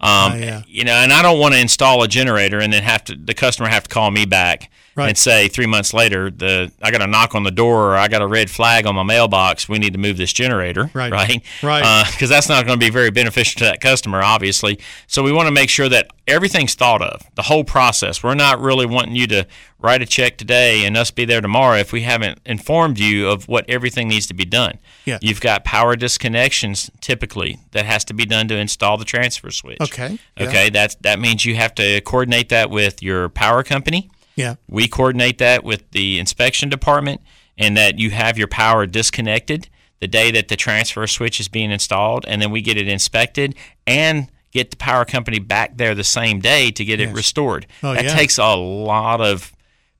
[0.00, 0.62] Um, Oh, yeah.
[0.66, 3.32] You know, and I don't want to install a generator and then have to the
[3.34, 5.08] customer have to call me back Right.
[5.08, 8.08] and say three months later the I got a knock on the door or I
[8.08, 9.68] got a red flag on my mailbox.
[9.68, 10.90] We need to move this generator.
[10.92, 11.10] Right.
[11.12, 11.42] Right.
[11.62, 11.82] Right.
[11.92, 14.78] Uh, because that's not going to be very beneficial to that customer, obviously.
[15.06, 18.22] So we want to make sure that everything's thought of, the whole process.
[18.22, 19.46] We're not really wanting you to
[19.80, 23.48] write a check today and us be there tomorrow if we haven't informed you of
[23.48, 24.78] what everything needs to be done.
[25.04, 25.18] Yeah.
[25.20, 29.80] You've got power disconnections typically that has to be done to install the transfer switch.
[29.80, 30.18] Okay.
[30.36, 30.48] Yeah.
[30.48, 30.70] Okay.
[30.70, 34.10] That's that means you have to coordinate that with your power company.
[34.36, 34.54] Yeah.
[34.68, 37.20] We coordinate that with the inspection department
[37.58, 39.68] and that you have your power disconnected
[40.00, 43.54] the day that the transfer switch is being installed, and then we get it inspected
[43.86, 47.10] and get the power company back there the same day to get Yes.
[47.10, 47.66] it restored.
[47.82, 48.14] Oh, that yeah.
[48.14, 49.52] takes a lot of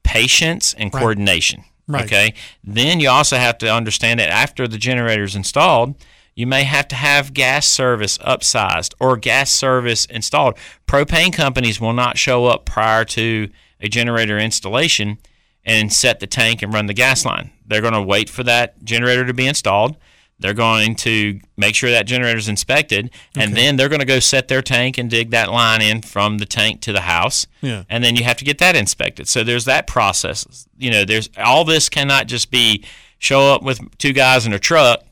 [0.03, 1.01] patience and Right.
[1.01, 1.65] coordination.
[1.87, 2.05] Right.
[2.05, 2.35] Okay.
[2.65, 5.95] Then you also have to understand that after the generator is installed,
[6.35, 10.57] you may have to have gas service upsized or gas service installed.
[10.89, 13.49] Propane companies will not show up prior to
[13.83, 15.19] a generator installation
[15.65, 17.51] and set the tank and run the gas line.
[17.67, 19.97] They're going to wait for that generator to be installed.
[20.39, 24.19] They're going to make sure that generator is inspected, and then they're going to go
[24.19, 27.47] set their tank and dig that line in from the tank to the house.
[27.61, 27.85] Yeah.
[27.89, 29.29] And then you have to get that inspected.
[29.29, 30.67] So there's that process.
[30.77, 32.85] You know, there's all this cannot just be
[33.19, 35.05] show up with two guys in a truck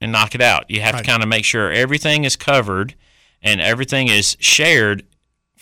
[0.00, 0.68] and knock it out.
[0.68, 1.04] You have Right.
[1.04, 2.96] to kind of make sure everything is covered
[3.40, 5.04] and everything is shared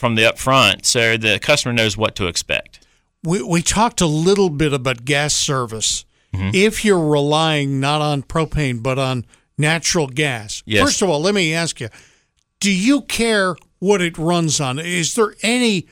[0.01, 2.85] from the upfront so the customer knows what to expect.
[3.23, 6.05] We, we talked a little bit about gas service.
[6.35, 6.51] Mm-hmm.
[6.55, 9.27] If you're relying not on propane but on
[9.59, 10.83] natural gas, Yes.
[10.83, 11.89] first of all, let me ask you:
[12.61, 14.79] Do you care what it runs on?
[14.79, 15.87] Is there any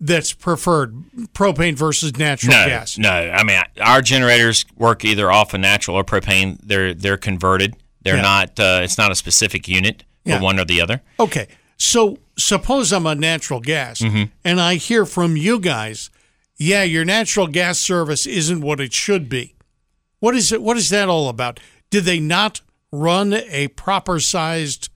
[0.00, 0.94] that's preferred,
[1.34, 2.98] propane versus natural no, gas?
[2.98, 6.58] No, I mean our generators work either off of natural or propane.
[6.62, 7.76] They're they're converted.
[8.02, 8.22] They're Yeah.
[8.22, 8.58] not.
[8.58, 10.40] Uh, it's not a specific unit for Yeah.
[10.40, 11.00] one or the other.
[11.20, 11.46] Okay,
[11.76, 14.24] so suppose I'm a natural gas Mm-hmm.
[14.44, 16.10] and I hear from you guys,
[16.56, 19.54] yeah, your natural gas service isn't what it should be.
[20.20, 20.62] What is it?
[20.62, 21.60] What is that all about?
[21.90, 24.88] Did they not run a proper sized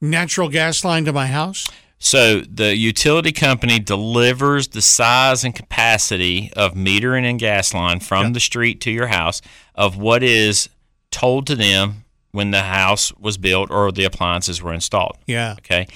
[0.00, 1.68] natural gas line to my house?
[1.98, 8.32] So the utility company delivers the size and capacity of metering and gas line from
[8.32, 9.40] the street to your house
[9.74, 10.68] of what is
[11.12, 12.01] told to them
[12.32, 15.16] when the house was built or the appliances were installed.
[15.26, 15.52] Yeah.
[15.58, 15.86] Okay.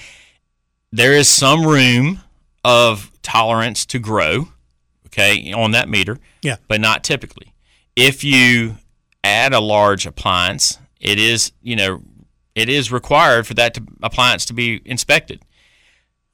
[0.91, 2.21] There is some room
[2.63, 4.47] of tolerance to grow,
[5.07, 6.57] okay, on that meter, Yeah.
[6.67, 7.53] but not typically.
[7.95, 8.77] If you
[9.23, 12.01] add a large appliance, it is, you know,
[12.55, 15.41] it is required for that to, appliance to be inspected.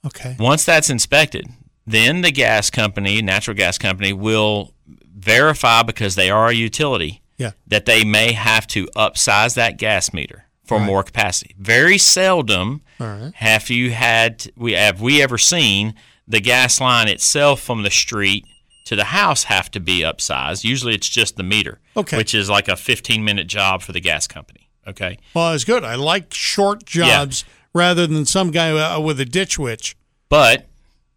[0.06, 0.36] Okay.
[0.40, 1.48] Once that's inspected,
[1.88, 4.74] then the gas company, natural gas company, will
[5.16, 7.52] verify because they are a utility Yeah.
[7.68, 11.56] that they may have to upsize that gas meter for more capacity.
[11.60, 13.32] Very seldom right.
[13.36, 15.94] have you had we have we ever seen
[16.28, 18.46] the gas line itself from the street
[18.86, 20.64] to the house have to be upsized.
[20.64, 22.18] Usually it's just the meter, Okay.
[22.18, 24.70] which is like a 15 minute job for the gas company.
[24.88, 25.18] Okay.
[25.34, 25.84] Well, it's good.
[25.84, 29.96] I like short jobs rather than some guy uh, with a ditch witch.
[30.30, 30.68] But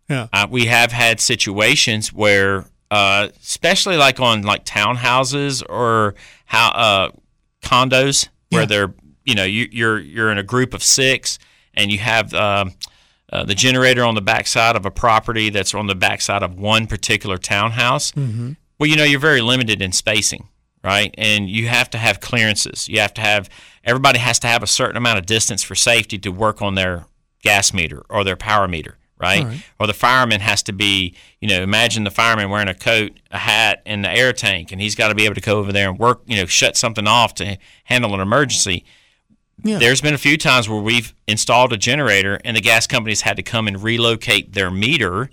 [0.09, 0.29] Yeah.
[0.33, 6.15] Uh, we have had situations where, uh, especially like on like townhouses or
[6.45, 7.11] how uh,
[7.63, 8.67] condos, where Yeah.
[8.67, 11.39] they're you know you, you're you're in a group of six
[11.75, 12.73] and you have um,
[13.33, 16.87] uh, the generator on the backside of a property that's on the backside of one
[16.87, 18.13] particular townhouse.
[18.13, 18.53] Mm-hmm.
[18.79, 20.49] Well, you know you're very limited in spacing,
[20.85, 21.13] right?
[21.19, 22.89] And you have to have clearances.
[22.89, 23.49] You have to have
[23.85, 27.07] everybody has to have a certain amount of distance for safety to work on their
[27.43, 29.45] gas meter or their power meter, right?
[29.45, 29.65] Right.
[29.81, 33.39] Or the fireman has to be, you know, imagine the fireman wearing a coat, a
[33.39, 35.89] hat, and the air tank, and he's got to be able to go over there
[35.89, 38.85] and work, you know, shut something off to handle an emergency.
[39.63, 39.79] Yeah.
[39.79, 43.37] There's been a few times where we've installed a generator and the gas companies had
[43.39, 45.31] to come and relocate their meter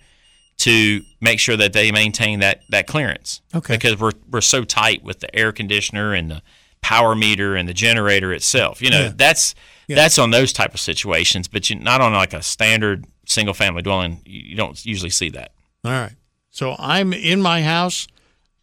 [0.60, 3.42] to make sure that they maintain that, that clearance.
[3.54, 3.76] Okay.
[3.76, 6.42] Because we're, we're so tight with the air conditioner and the
[6.82, 8.82] power meter and the generator itself.
[8.82, 9.12] You know, Yeah.
[9.16, 9.56] that's
[9.88, 9.96] Yeah.
[9.98, 13.82] that's on those type of situations, but you, not on like a standard single family
[13.82, 14.22] dwelling.
[14.26, 15.52] You, don't usually see that.
[15.86, 16.14] All right.
[16.52, 18.08] So I'm in my house.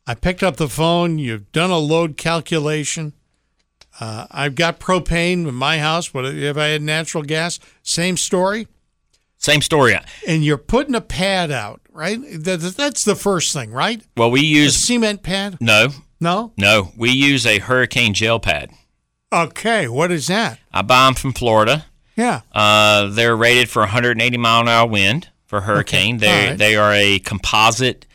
[0.07, 1.19] I picked up the phone.
[1.19, 3.13] You've done a load calculation.
[3.99, 8.67] Uh, I've got propane in my house, but if I had natural gas, same story.
[9.37, 9.97] Same story.
[10.27, 12.19] And you're putting a pad out, right?
[12.23, 14.03] That's the first thing, right?
[14.17, 15.57] Well, we A use cement pad?
[15.61, 15.89] no,
[16.21, 16.53] No?
[16.57, 16.93] no.
[16.97, 18.71] We use a hurricane gel pad.
[19.33, 19.89] Okay.
[19.89, 20.59] What is that?
[20.73, 21.87] I buy them from Florida.
[22.21, 22.41] Yeah.
[22.53, 26.17] Uh, they're rated for 180 mile an hour wind for hurricane.
[26.17, 26.59] Okay, They right.
[26.59, 28.07] they are a composite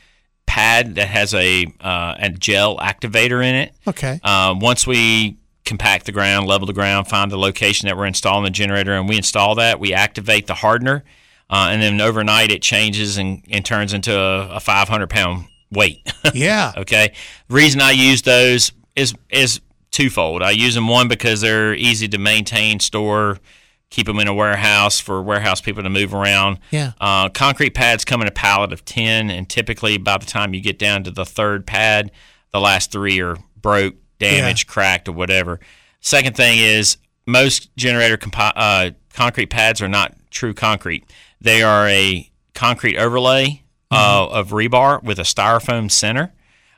[0.45, 3.73] pad that has a uh, a gel activator in it.
[3.87, 4.19] Okay.
[4.23, 8.43] Uh, once we compact the ground, level the ground, find the location that we're installing
[8.43, 11.03] the generator, and we install that, we activate the hardener,
[11.49, 15.99] uh, and then overnight it changes and, and turns into a, a 500 pound weight.
[16.33, 16.73] Yeah.
[16.77, 17.13] Okay.
[17.47, 20.41] The reason I use those is is twofold.
[20.43, 23.37] I use them one because they're easy to maintain, store,
[23.95, 26.59] keep them in a warehouse for warehouse people to move around.
[26.69, 26.91] Yeah.
[26.99, 30.59] Uh, concrete pads come in a pallet of ten, and typically by the time you
[30.59, 32.11] get down to the third pad,
[32.51, 35.61] the last three are broke, damaged, cracked, or whatever.
[36.01, 41.09] Second thing is most generator compo- uh, concrete pads are not true concrete.
[41.39, 46.33] They are a concrete overlay uh, of rebar with a styrofoam center.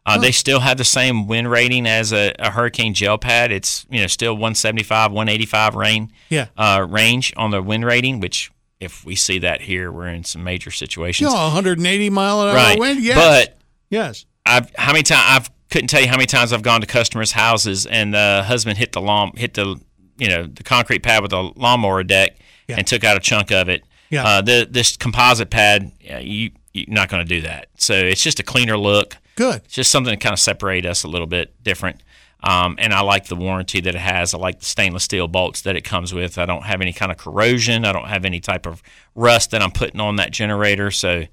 [0.08, 3.52] Uh, They still have the same wind rating as a, a hurricane gel pad.
[3.52, 6.48] It's you know still 175, 185 rain Yeah.
[6.58, 8.20] uh, range on the wind rating.
[8.20, 11.32] Which if we see that here, we're in some major situations.
[11.34, 13.02] Yeah, 180 mile an hour right, wind.
[13.04, 13.18] Yes.
[13.48, 13.58] but
[13.90, 14.26] yes.
[14.46, 17.34] I've how many times I've couldn't tell you how many times I've gone to customers'
[17.34, 19.80] houses and the husband hit the lawn hit the
[20.18, 22.38] you know the concrete pad with a lawnmower deck
[22.68, 22.78] Yeah.
[22.78, 23.84] and took out a chunk of it.
[24.10, 24.26] Yeah.
[24.26, 25.92] Uh, the this composite pad,
[26.22, 27.68] you you're not going to do that.
[27.78, 29.18] So it's just a cleaner look.
[29.38, 29.62] Good.
[29.64, 32.04] It's just something to kind of separate us a little bit different.
[32.44, 34.34] Um, and I like the warranty that it has.
[34.34, 36.38] I like the stainless steel bolts that it comes with.
[36.38, 37.86] I don't have any kind of corrosion.
[37.86, 38.84] I don't have any type of
[39.16, 40.92] rust that I'm putting on that generator.
[40.92, 41.24] So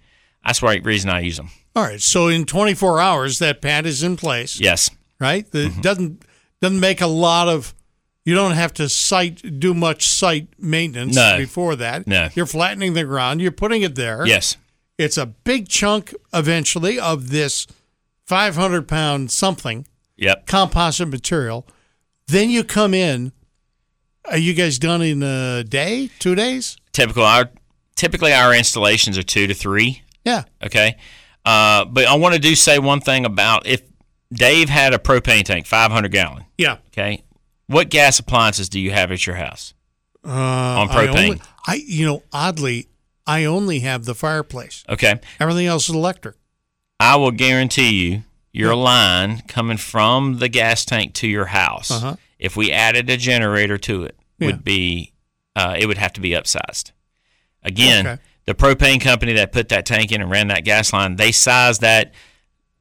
[0.47, 1.51] that's why reason I use them.
[1.77, 2.01] All right.
[2.01, 4.59] So in 24 hours, that pad is in place.
[4.61, 4.89] Yes.
[5.19, 5.51] right?
[5.51, 5.81] That Mm-hmm.
[5.83, 6.23] doesn't
[6.63, 7.75] doesn't make a lot of.
[8.25, 11.37] You don't have to site do much site maintenance No.
[11.37, 12.07] before that.
[12.07, 12.31] No.
[12.35, 13.43] You're flattening the ground.
[13.43, 14.27] You're putting it there.
[14.27, 14.57] Yes.
[14.97, 17.67] It's a big chunk eventually of this
[18.27, 20.47] 500 pound something Yep.
[20.47, 21.67] composite material.
[22.29, 23.33] Then you come in.
[24.31, 26.09] Are you guys done in a day?
[26.19, 26.77] Two days?
[26.93, 27.25] Typical.
[27.25, 27.51] Our
[27.97, 30.03] typically our installations are two to three.
[30.25, 30.45] Yeah.
[30.63, 30.97] Okay.
[31.45, 33.83] Uh, but I want to do say one thing about if
[34.33, 36.45] Dave had a propane tank, 500 gallon.
[36.57, 36.79] Yeah.
[36.89, 37.23] Okay.
[37.67, 39.75] What gas appliances do you have at your house?
[40.25, 41.25] Uh, On I propane.
[41.25, 42.89] only- I, you know, oddly,
[43.27, 44.85] I only have the fireplace.
[44.89, 45.21] Okay.
[45.39, 46.37] Everything else is electric.
[47.05, 52.17] I will guarantee you your line coming from the gas tank to your house, Uh-huh.
[52.39, 54.47] if we added a generator to it, Yeah.
[54.47, 55.13] would be
[55.57, 56.91] uh, it would have to be upsized.
[57.63, 58.23] Again, Okay.
[58.47, 61.79] the propane company that put that tank in and ran that gas line, they size
[61.81, 62.13] that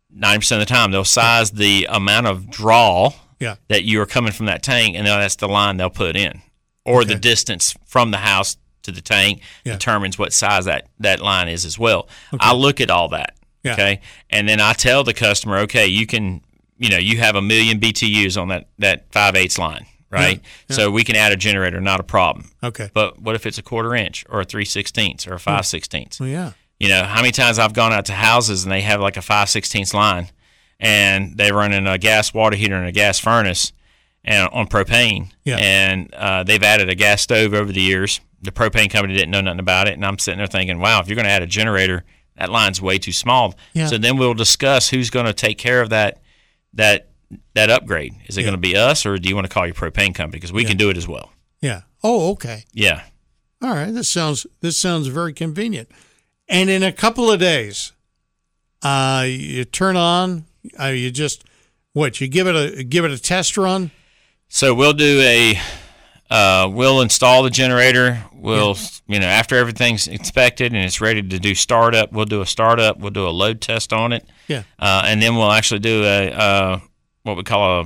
[0.09, 0.91] ninety percent of the time.
[0.91, 3.55] They'll size the amount of draw Yeah.
[3.67, 6.41] that you are coming from that tank, and that's the line they'll put in,
[6.85, 9.73] or the distance from the house to the tank Yeah.
[9.73, 12.07] determines what size that that line is as well.
[12.39, 13.35] I look at all that.
[13.63, 13.73] Yeah.
[13.73, 16.41] Okay, and then I tell the customer, okay, you can,
[16.77, 20.41] you know, you have a million BTUs on that that five eighths line, right?
[20.69, 22.51] So we can add a generator, not a problem.
[22.61, 22.89] Okay.
[22.93, 26.19] But what if it's a quarter inch or a three sixteenths or a five sixteenths?
[26.19, 26.51] Well, yeah.
[26.79, 29.21] You know, how many times I've gone out to houses and they have like a
[29.21, 30.27] five sixteenths line,
[30.79, 33.71] and they're running a gas water heater and a gas furnace,
[34.25, 35.57] and on propane, Yeah.
[35.57, 38.19] and uh, they've added a gas stove over the years.
[38.41, 41.07] The propane company didn't know nothing about it, and I'm sitting there thinking, wow, if
[41.07, 42.03] you're going to add a generator,
[42.37, 43.55] that line's way too small.
[43.73, 43.87] Yeah.
[43.87, 46.21] So then we'll discuss who's going to take care of that
[46.73, 47.09] that
[47.55, 48.13] that upgrade.
[48.27, 48.47] Is it Yeah.
[48.47, 50.63] going to be us, or do you want to call your propane company because we
[50.63, 50.69] Yeah.
[50.69, 51.31] can do it as well?
[51.61, 51.81] Yeah.
[52.03, 52.65] Oh, okay.
[52.73, 53.03] Yeah.
[53.61, 53.91] All right.
[53.93, 55.89] This sounds this sounds very convenient.
[56.49, 57.93] And in a couple of days,
[58.81, 60.45] uh, you turn on.
[60.79, 61.43] Uh, you just
[61.93, 62.19] what?
[62.19, 63.91] You give it a give it a test run.
[64.49, 65.57] So we'll do a
[66.33, 68.23] uh, we'll install the generator.
[68.33, 68.75] We'll
[69.07, 72.97] you know after everything's inspected and it's ready to do startup, we'll do a startup.
[72.99, 74.63] We'll do a load test on it, Yeah.
[74.79, 76.79] uh, and then we'll actually do a uh,
[77.23, 77.85] what we call a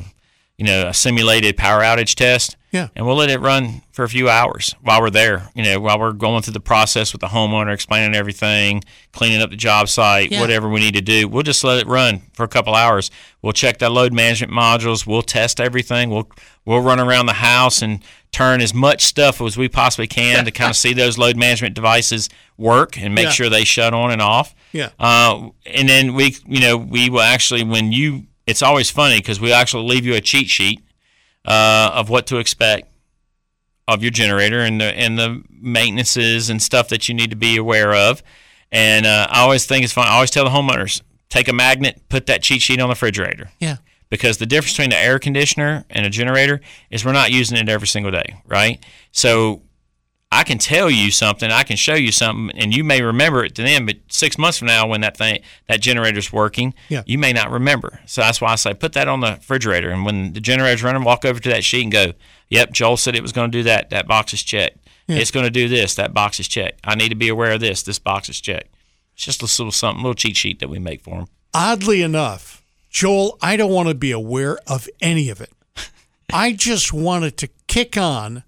[0.57, 2.56] you know a simulated power outage test.
[2.71, 2.89] Yeah.
[2.97, 5.49] And we'll let it run for a few hours while we're there.
[5.55, 9.49] You know, while we're going through the process with the homeowner, explaining everything, cleaning up
[9.51, 10.41] the job site, Yeah.
[10.41, 11.29] whatever we need to do.
[11.29, 13.09] We'll just let it run for a couple hours.
[13.41, 15.07] We'll check the load management modules.
[15.07, 16.09] We'll test everything.
[16.09, 16.29] We'll
[16.65, 18.03] we'll run around the house and
[18.33, 21.73] turn as much stuff as we possibly can to kind of see those load management
[21.73, 23.31] devices work and make Yeah.
[23.31, 24.53] sure they shut on and off.
[24.73, 24.89] Yeah.
[24.99, 28.25] Uh, and then we, you know, we will actually when you.
[28.45, 30.81] It's always funny because we actually leave you a cheat sheet
[31.47, 32.87] uh, of what to expect
[33.87, 37.55] of your generator and the and the maintenances and stuff that you need to be
[37.57, 38.21] aware of.
[38.71, 40.07] And uh, I always think it's fun.
[40.07, 43.49] I always tell the homeowners take a magnet, put that cheat sheet on the refrigerator
[43.59, 43.77] Yeah.
[44.09, 47.67] because the difference between an air conditioner and a generator is we're not using it
[47.69, 48.83] every single day, right?
[49.11, 49.61] So
[50.31, 53.55] I can tell you something, I can show you something, and you may remember it
[53.55, 57.03] to them, but six months from now, when that thing that generator's working, Yeah.
[57.05, 58.01] you may not remember.
[58.05, 61.03] So that's why I say put that on the refrigerator, and when the generator's running,
[61.05, 62.13] walk over to that sheet and go,
[62.49, 63.89] "Yep, Joel said it was going to do that.
[63.89, 64.79] That box is checked.
[65.07, 65.95] It's going to do this.
[65.95, 66.81] That box is checked.
[66.83, 67.81] I need to be aware of this.
[67.81, 68.75] This box is checked."
[69.15, 71.27] It's just a little something, little cheat sheet that we make for them.
[71.53, 72.61] Oddly enough,
[72.91, 75.51] Joel, I don't want to be aware of any of it.
[76.33, 78.43] I just want it to kick on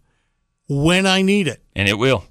[0.70, 2.24] when I need it, And it will,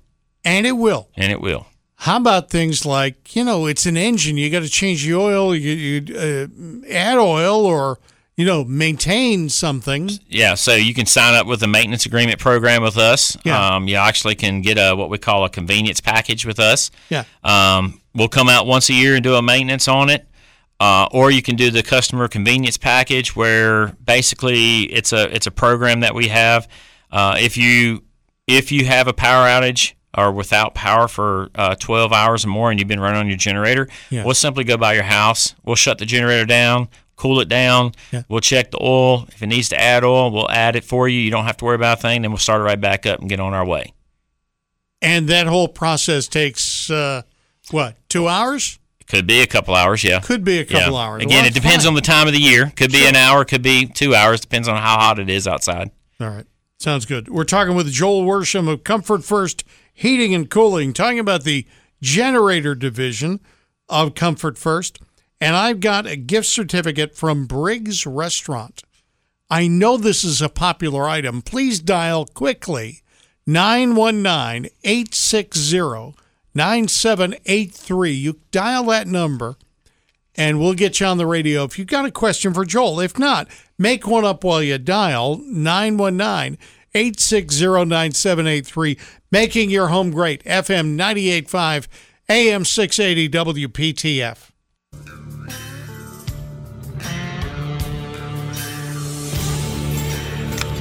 [0.45, 1.09] and it will.
[1.16, 1.66] and it will.
[1.97, 5.55] How about things like, you know, it's an engine, you got to change the oil,
[5.55, 7.99] you, you uh, add oil or,
[8.36, 10.09] you know, maintain something.
[10.28, 13.36] Yeah, so you can sign up with a maintenance agreement program with us.
[13.45, 13.74] Yeah.
[13.74, 16.93] Um, you actually can get a what we call a convenience package with us.
[17.11, 17.24] Yeah.
[17.43, 20.24] Um, we'll come out once a year and do a maintenance on it.
[20.78, 25.51] Uh, or you can do the customer convenience package, where basically it's a it's a
[25.51, 26.68] program that we have.
[27.11, 28.05] Uh, if you
[28.49, 32.70] if you have a power outage or without power for uh, 12 hours or more,
[32.70, 34.24] and you've been running on your generator, Yeah.
[34.24, 35.55] we'll simply go by your house.
[35.64, 37.92] We'll shut the generator down, cool it down.
[38.11, 38.22] Yeah.
[38.28, 39.26] We'll check the oil.
[39.28, 41.20] If it needs to add oil, we'll add it for you.
[41.20, 42.22] You don't have to worry about a thing.
[42.22, 43.92] Then we'll start it right back up and get on our way.
[45.01, 47.22] And that whole process takes, uh,
[47.70, 48.78] what, two hours?
[49.07, 50.20] Could be a couple hours, yeah.
[50.20, 50.99] Could be a couple yeah.
[51.01, 51.22] hours.
[51.22, 51.88] Again, Well, it depends fine.
[51.90, 52.72] on the time of the year.
[52.76, 54.40] Could be an hour, could be two hours.
[54.40, 55.90] Depends on how hot it is outside.
[56.20, 56.46] All right.
[56.78, 57.28] Sounds good.
[57.28, 61.66] We're talking with Joel Worsham of Comfort First Heating and Cooling, talking about the
[62.00, 63.40] generator division
[63.88, 65.00] of Comfort First.
[65.40, 68.84] And I've got a gift certificate from Briggs Restaurant.
[69.50, 71.42] I know this is a popular item.
[71.42, 73.02] Please dial quickly
[73.44, 76.14] 919 860
[76.54, 78.10] 9783.
[78.12, 79.56] You dial that number
[80.36, 83.00] and we'll get you on the radio if you've got a question for Joel.
[83.00, 83.48] If not,
[83.78, 86.58] make one up while you dial 919
[86.94, 88.98] 860 9783,
[89.30, 90.42] making your home great.
[90.44, 91.88] FM 985,
[92.28, 93.28] AM 680
[93.68, 94.50] WPTF.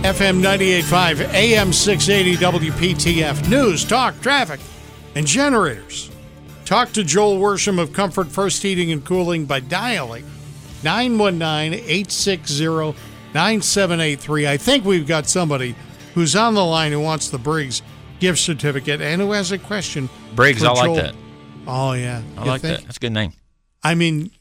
[0.03, 3.49] FM 985, AM 680 WPTF.
[3.49, 4.61] News, talk, traffic,
[5.15, 6.09] and generators.
[6.63, 10.23] Talk to Joel Worsham of Comfort First Heating and Cooling by dialing
[10.83, 12.95] 919 860
[13.33, 14.47] 9783.
[14.47, 15.75] I think we've got somebody
[16.13, 17.81] who's on the line who wants the Briggs
[18.19, 20.09] gift certificate and who has a question.
[20.35, 21.15] Briggs, I like that.
[21.67, 22.21] Oh, yeah.
[22.37, 22.77] I You like think?
[22.79, 22.85] that.
[22.85, 23.33] That's a good name.
[23.83, 24.31] I mean,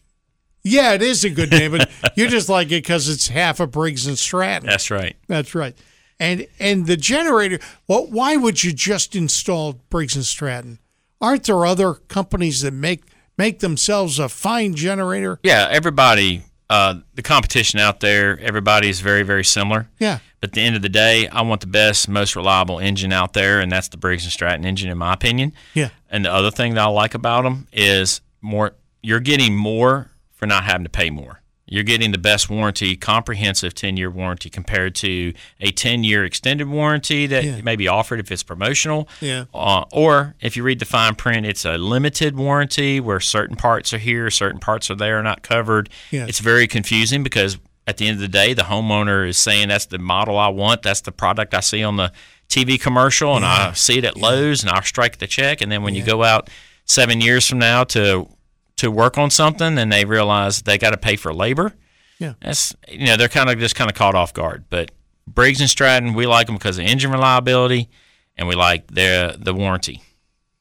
[0.63, 3.71] yeah, it is a good name, but you just like it because it's half of
[3.71, 4.69] Briggs and Stratton.
[4.69, 5.17] That's right.
[5.29, 5.77] That's right.
[6.19, 7.59] And and the generator.
[7.87, 10.79] Well, why would you just install Briggs and Stratton?
[11.21, 13.03] Aren't there other companies that make
[13.37, 15.39] make themselves a fine generator?
[15.43, 19.89] Yeah, everybody, uh, the competition out there, everybody is very, very similar.
[19.99, 20.19] Yeah.
[20.41, 23.33] But at the end of the day, I want the best, most reliable engine out
[23.33, 25.53] there, and that's the Briggs and Stratton engine, in my opinion.
[25.75, 25.91] Yeah.
[26.11, 28.73] And the other thing that I like about them is more.
[29.03, 31.41] You're getting more for not having to pay more.
[31.69, 36.69] You're getting the best warranty, comprehensive 10 year warranty compared to a 10 year extended
[36.69, 37.61] warranty that Yeah.
[37.63, 39.09] may be offered if it's promotional.
[39.21, 39.45] Yeah.
[39.53, 43.93] Uh, or if you read the fine print, it's a limited warranty where certain parts
[43.93, 45.89] are here, certain parts are there, not covered.
[46.13, 46.27] Yeah.
[46.29, 47.59] It's very confusing because
[47.89, 50.83] at the end of the day, the homeowner is saying that's the model I want,
[50.83, 52.13] that's the product I see on the
[52.49, 55.61] TV commercial, and I see it at Lowe's, and I'll strike the check.
[55.61, 56.49] And then when you go out
[56.85, 58.29] seven years from now to
[58.77, 61.73] to work on something, and they realize they got to pay for labor.
[62.19, 62.35] Yeah.
[62.41, 64.65] That's you know they're kind of just kind of caught off guard.
[64.71, 64.91] But
[65.27, 67.89] Briggs and Stratton, we like them because of engine reliability,
[68.37, 70.03] and we like their the warranty.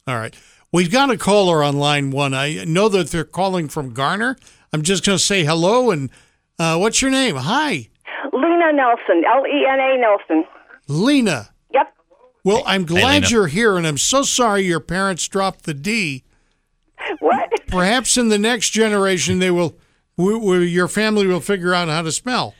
[0.07, 0.35] All right.
[0.71, 2.33] We've got a caller on line one.
[2.33, 4.35] I know that they're calling from Garner.
[4.73, 6.09] I'm just going to say hello and
[6.59, 7.37] uh, what's your name?
[7.37, 7.87] Hi,
[8.33, 10.45] Lena Nelson, L E N A Nelson.
[10.89, 11.49] Lena.
[11.73, 11.93] Yep.
[12.43, 13.27] Well, I'm glad Lena.
[13.29, 16.24] you're here, and I'm so sorry your parents dropped the D.
[17.19, 17.49] What?
[17.67, 19.75] Perhaps in the next generation, they will,
[20.17, 22.53] w- w- your family will figure out how to spell.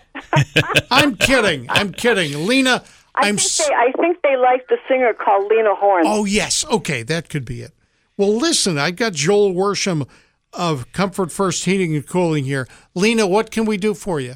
[0.91, 1.67] I'm kidding.
[1.69, 2.45] I'm kidding.
[2.45, 2.83] Lena,
[3.15, 6.03] I I'm think s- they I think they like the singer called Lena Horne.
[6.07, 6.65] Oh, yes.
[6.71, 7.71] Okay, that could be it.
[8.17, 10.07] Well, listen, I've got Joel Worsham
[10.53, 12.67] of Comfort First Heating and Cooling here.
[12.93, 14.35] Lena, what can we do for you?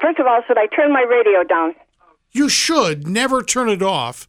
[0.00, 1.74] First of all, should I turn my radio down?
[2.32, 4.28] You should never turn it off.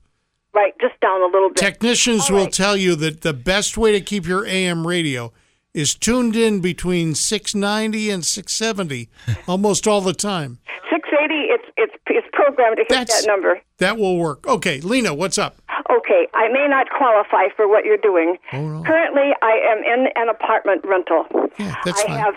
[0.59, 1.55] Right, just down a little bit.
[1.57, 2.51] Technicians All will right.
[2.53, 5.31] tell you that the best way to keep your AM radio
[5.73, 9.07] is tuned in between 690 and 670
[9.47, 10.59] almost all the time.
[10.91, 11.33] 680.
[11.47, 13.61] It's it's it's programmed to hit That's- that number.
[13.77, 14.45] That will work.
[14.45, 15.55] Okay, Lena, what's up?
[15.89, 18.35] Okay, I may not qualify for what you're doing.
[18.51, 18.83] Oh, no.
[18.83, 21.23] Currently, I am in an apartment rental.
[21.57, 22.19] Yeah, that's I fine.
[22.19, 22.35] have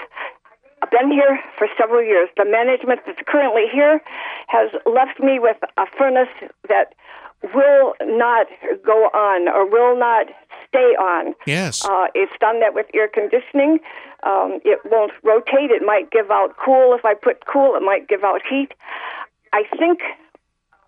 [0.92, 2.28] been here for several years.
[2.36, 4.00] The management that's currently here
[4.46, 6.30] has left me with a furnace
[6.68, 6.94] that
[7.54, 8.46] will not
[8.84, 10.26] go on or will not
[10.68, 11.34] stay on.
[11.46, 11.84] Yes.
[11.84, 13.78] Uh, it's done that with air conditioning.
[14.22, 15.70] Um, it won't rotate.
[15.70, 16.94] It might give out cool.
[16.94, 18.72] If I put cool, it might give out heat.
[19.52, 20.00] I think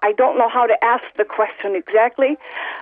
[0.03, 2.37] I don't know how to ask the question exactly,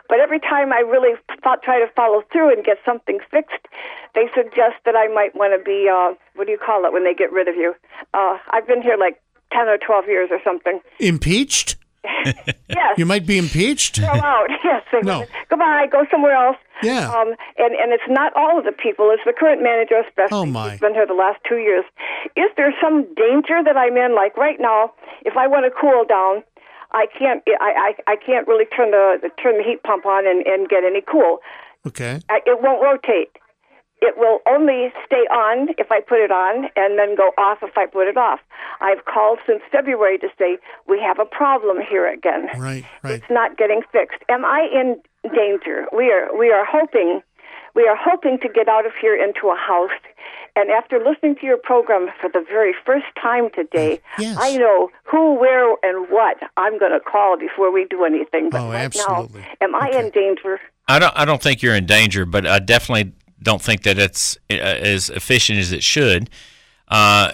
[0.08, 3.66] but every time I really thought, try to follow through and get something fixed,
[4.14, 7.04] they suggest that I might want to be uh, what do you call it when
[7.04, 7.74] they get rid of you?
[8.12, 10.80] Uh, I've been here like ten or twelve years or something.
[10.98, 11.76] Impeached?
[12.68, 12.96] Yes.
[12.96, 13.96] You might be impeached?
[13.96, 14.48] throw out.
[14.64, 14.82] Yes.
[15.04, 15.24] No.
[15.48, 15.86] Goodbye.
[15.90, 16.56] Go somewhere else.
[16.82, 17.08] Yeah.
[17.10, 17.28] Um,
[17.58, 19.10] and and it's not all of the people.
[19.10, 20.36] It's the current manager, especially.
[20.36, 20.70] Oh, my.
[20.70, 21.84] He's been here the last two years.
[22.36, 24.14] Is there some danger that I'm in?
[24.14, 24.92] Like right now,
[25.24, 26.42] if I want to cool down,
[26.92, 27.42] I can't.
[27.60, 30.84] I I, I can't really turn the turn the heat pump on and and get
[30.84, 31.38] any cool.
[31.86, 32.20] Okay.
[32.28, 33.30] I, it won't rotate.
[34.04, 37.78] It will only stay on if I put it on and then go off if
[37.78, 38.40] I put it off.
[38.80, 42.48] I've called since February to say we have a problem here again.
[42.58, 43.14] Right, right.
[43.14, 44.18] It's not getting fixed.
[44.28, 45.00] Am I in
[45.32, 45.86] danger?
[45.96, 47.22] We are we are hoping
[47.76, 49.90] we are hoping to get out of here into a house.
[50.54, 54.36] And after listening to your program for the very first time today, Yes.
[54.38, 58.50] I know who, where, and what I'm going to call before we do anything.
[58.50, 59.40] But Oh, right absolutely.
[59.40, 60.60] now, am I in danger?
[60.88, 61.14] I don't.
[61.16, 65.10] I don't think you're in danger, but I definitely don't think that it's uh, as
[65.10, 66.30] efficient as it should.
[66.88, 67.32] Uh,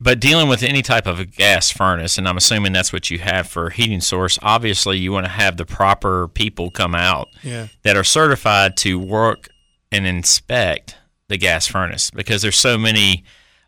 [0.00, 3.18] but dealing with any type of a gas furnace, and I'm assuming that's what you
[3.18, 4.38] have for a heating source.
[4.42, 7.66] Obviously, you want to have the proper people come out Yeah.
[7.82, 9.48] that are certified to work
[9.90, 10.94] and inspect
[11.26, 13.24] the gas furnace because there's so many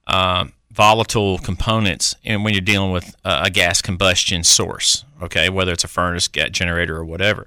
[0.06, 5.72] um, volatile components and when you're dealing with a, a gas combustion source okay whether
[5.72, 7.46] it's a furnace gas generator or whatever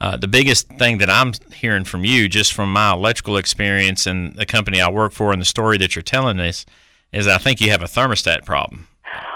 [0.00, 4.34] uh, the biggest thing that i'm hearing from you just from my electrical experience and
[4.36, 6.64] the company i work for and the story that you're telling us
[7.12, 8.86] is i think you have a thermostat problem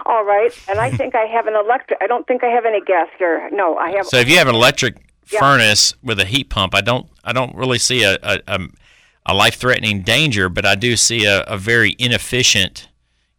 [0.06, 0.52] All right.
[0.68, 1.98] And I think I have an electric.
[2.00, 3.48] I don't think I have any gas here.
[3.52, 4.06] No, I have.
[4.06, 4.94] So if you have an electric
[5.32, 5.40] Yeah.
[5.40, 8.58] furnace with a heat pump, I don't I don't really see a a, a,
[9.26, 12.88] a life threatening danger, but I do see a, a very inefficient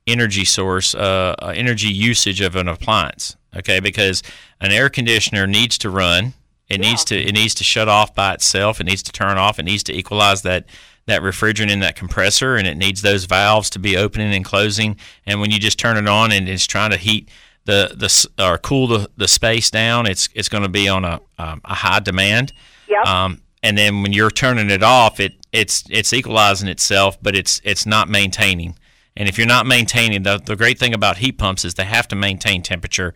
[0.07, 3.37] energy source, uh, uh, energy usage of an appliance.
[3.55, 4.21] Okay, because
[4.59, 6.33] an air conditioner needs to run.
[6.67, 8.79] It needs to it needs to shut off by itself.
[8.79, 9.59] It needs to turn off.
[9.59, 10.65] It needs to equalize that
[11.05, 14.97] that refrigerant in that compressor, and it needs those valves to be opening and closing.
[15.25, 17.29] And when you just turn it on and it's trying to heat
[17.65, 21.19] the the or cool the, the space down, it's it's going to be on a
[21.37, 22.53] um, a high demand.
[22.87, 23.05] Yep.
[23.05, 27.61] Um, and then when you're turning it off, it it's it's equalizing itself, but it's
[27.63, 28.75] it's not maintaining.
[29.17, 32.07] And if you're not maintaining, the the great thing about heat pumps is they have
[32.09, 33.13] to maintain temperature,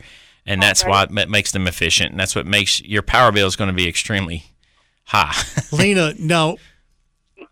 [0.49, 3.55] and that's why it makes them efficient, and that's what makes your power bill is
[3.55, 4.45] going to be extremely
[5.05, 5.35] high.
[5.71, 6.57] Lena, now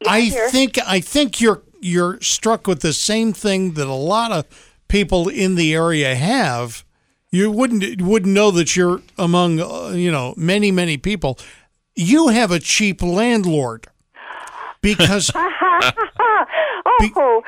[0.06, 0.50] I here.
[0.50, 4.46] think I think you're you're struck with the same thing that a lot of
[4.88, 6.84] people in the area have.
[7.30, 11.38] You wouldn't wouldn't know that you're among uh, you know many many people.
[11.96, 13.88] You have a cheap landlord
[14.82, 17.44] because oh,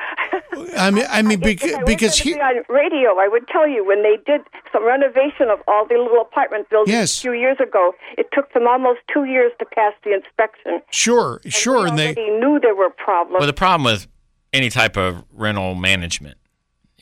[0.76, 3.68] I mean I mean beca- I because gonna he, be on radio, I would tell
[3.68, 4.40] you when they did
[4.72, 7.18] some renovation of all the little apartment buildings Yes.
[7.18, 10.80] a few years ago, it took them almost two years to pass the inspection.
[10.90, 13.38] sure sure and they knew there were problems.
[13.40, 14.06] well, the problem with
[14.52, 16.36] any type of rental management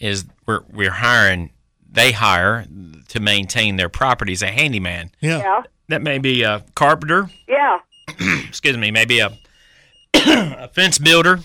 [0.01, 1.51] is we're we're hiring
[1.91, 2.67] they hire
[3.09, 5.11] to maintain their properties a handyman.
[5.21, 7.79] yeah yeah, That may be a carpenter, yeah.
[8.49, 9.31] excuse me, maybe a,
[10.15, 11.41] a fence builder.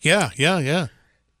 [0.00, 0.86] yeah yeah yeah.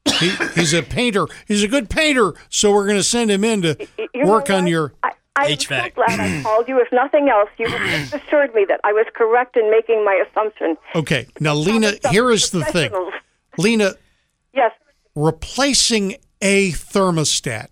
[0.06, 1.26] He, he's a painter.
[1.46, 3.76] He's a good painter, so we're going to send him in to
[4.14, 5.84] You work on your I, I'm HVAC.
[5.84, 6.80] so glad I called you.
[6.80, 10.76] If nothing else, you just assured me that I was correct in making my assumption.
[10.96, 12.90] Okay, now Lena, here is the thing.
[13.58, 13.92] Lena,
[14.52, 14.72] Yes.
[15.14, 17.68] replacing a thermostat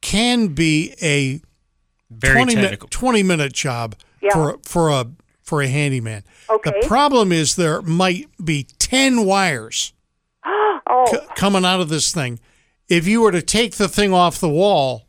[0.00, 1.40] can be a
[2.10, 2.86] Very 20 technical.
[2.86, 4.30] minute 20 minute job Yeah.
[4.32, 5.06] for for a
[5.42, 6.22] for a handyman.
[6.50, 6.72] Okay.
[6.82, 9.92] The problem is there might be 10 wires
[10.92, 12.38] Oh, c- coming out of this thing.
[12.88, 15.06] If you were to take the thing off the wall,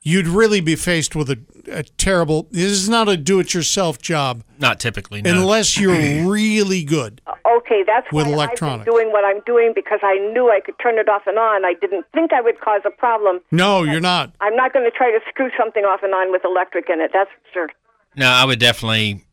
[0.00, 1.38] you'd really be faced with a,
[1.70, 2.48] a terrible.
[2.50, 5.20] This is not a do-it-yourself job Not typically.
[5.22, 5.30] No.
[5.32, 5.92] unless you're
[6.30, 7.20] really good.
[7.46, 8.84] Okay, that's With why I've electronics.
[8.86, 11.64] been doing what I'm doing because I knew I could turn it off and on.
[11.64, 13.40] I didn't think I would cause a problem.
[13.50, 14.34] No, you're not.
[14.40, 17.10] I'm not going to try to screw something off and on with electric in it.
[17.12, 17.68] That's for sure.
[18.16, 19.24] No, I would definitely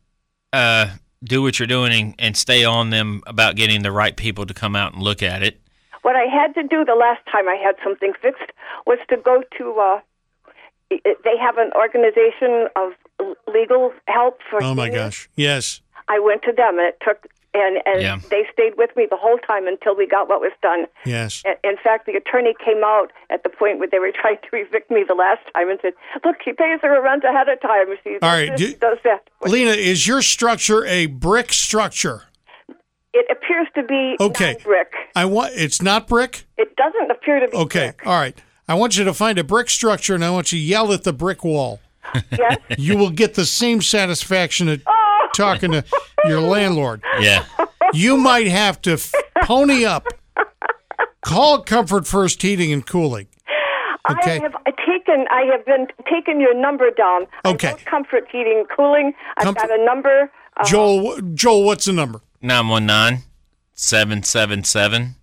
[0.52, 0.88] uh,
[1.24, 4.54] do what you're doing and, and stay on them about getting the right people to
[4.54, 5.60] come out and look at it.
[6.02, 8.50] What I had to do the last time I had something fixed
[8.86, 9.64] was to go to.
[9.80, 10.00] Uh,
[10.90, 12.92] i- i- they have an organization of
[13.52, 14.62] legal help for.
[14.62, 15.04] Oh my seniors.
[15.04, 15.28] gosh.
[15.36, 15.80] Yes.
[16.08, 18.16] I went to them, and it took, and and Yeah.
[18.30, 20.86] they stayed with me the whole time until we got what was done.
[21.04, 21.42] Yes.
[21.46, 24.56] In- In fact, the attorney came out at the point where they were trying to
[24.56, 27.86] evict me the last time and said, "Look, he pays her rent ahead of time.
[28.02, 32.22] She All right, does do- this, does that." Lena, is your structure a brick structure?
[33.14, 34.56] It appears to be Okay.
[34.64, 34.92] brick.
[35.14, 35.52] I want.
[35.54, 36.44] It's not brick.
[36.56, 37.92] It doesn't appear to be Okay.
[37.96, 38.06] brick.
[38.06, 38.36] All right.
[38.68, 41.04] I want you to find a brick structure, and I want you to yell at
[41.04, 41.80] the brick wall.
[42.38, 42.58] Yes.
[42.78, 44.80] You will get the same satisfaction at
[45.36, 45.84] talking to
[46.24, 47.02] your landlord.
[47.20, 47.44] Yeah.
[47.92, 49.12] You might have to f-
[49.44, 50.06] pony up.
[51.24, 53.28] Call Comfort First Heating and Cooling.
[54.10, 54.38] Okay.
[54.38, 55.26] I have taken.
[55.30, 57.26] I have been taking your number down.
[57.44, 57.68] Okay.
[57.70, 59.12] I comfort heating, and cooling.
[59.36, 60.30] I've Comfort- got a number.
[60.56, 62.20] Uh, Joel, Joel, what's the number?
[62.42, 63.24] 919
[63.74, 65.14] 777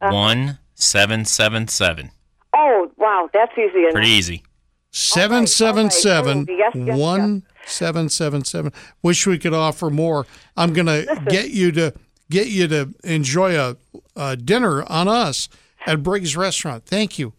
[0.00, 2.10] 1777.
[2.54, 3.92] oh wow, that's easy enough.
[3.92, 4.42] Pretty easy.
[4.90, 6.98] Seven seven seven Yes, yes, yes.
[6.98, 8.72] one seven seven seven.
[9.02, 10.26] Wish we could offer more.
[10.56, 11.92] I'm gonna get you to
[12.30, 13.76] get you to enjoy a,
[14.16, 15.48] a dinner on us
[15.86, 16.84] at Briggs Restaurant.
[16.86, 17.32] Thank you.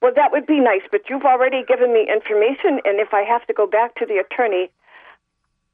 [0.00, 3.44] Well, that would be nice, but you've already given me information, and if I have
[3.46, 4.70] to go back to the attorney,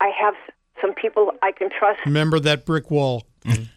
[0.00, 0.34] I have
[0.82, 2.00] some people I can trust.
[2.04, 3.26] Remember that brick wall.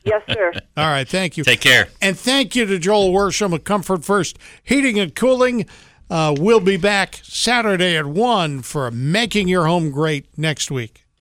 [0.03, 0.52] Yes, sir.
[0.77, 1.44] All right, thank you.
[1.44, 1.88] Take care.
[2.02, 5.65] And thank you to Joel Worsham of Comfort First Heating and Cooling.
[6.10, 11.05] Uh, we'll be back Saturday at 1 for Making Your Home Great next week.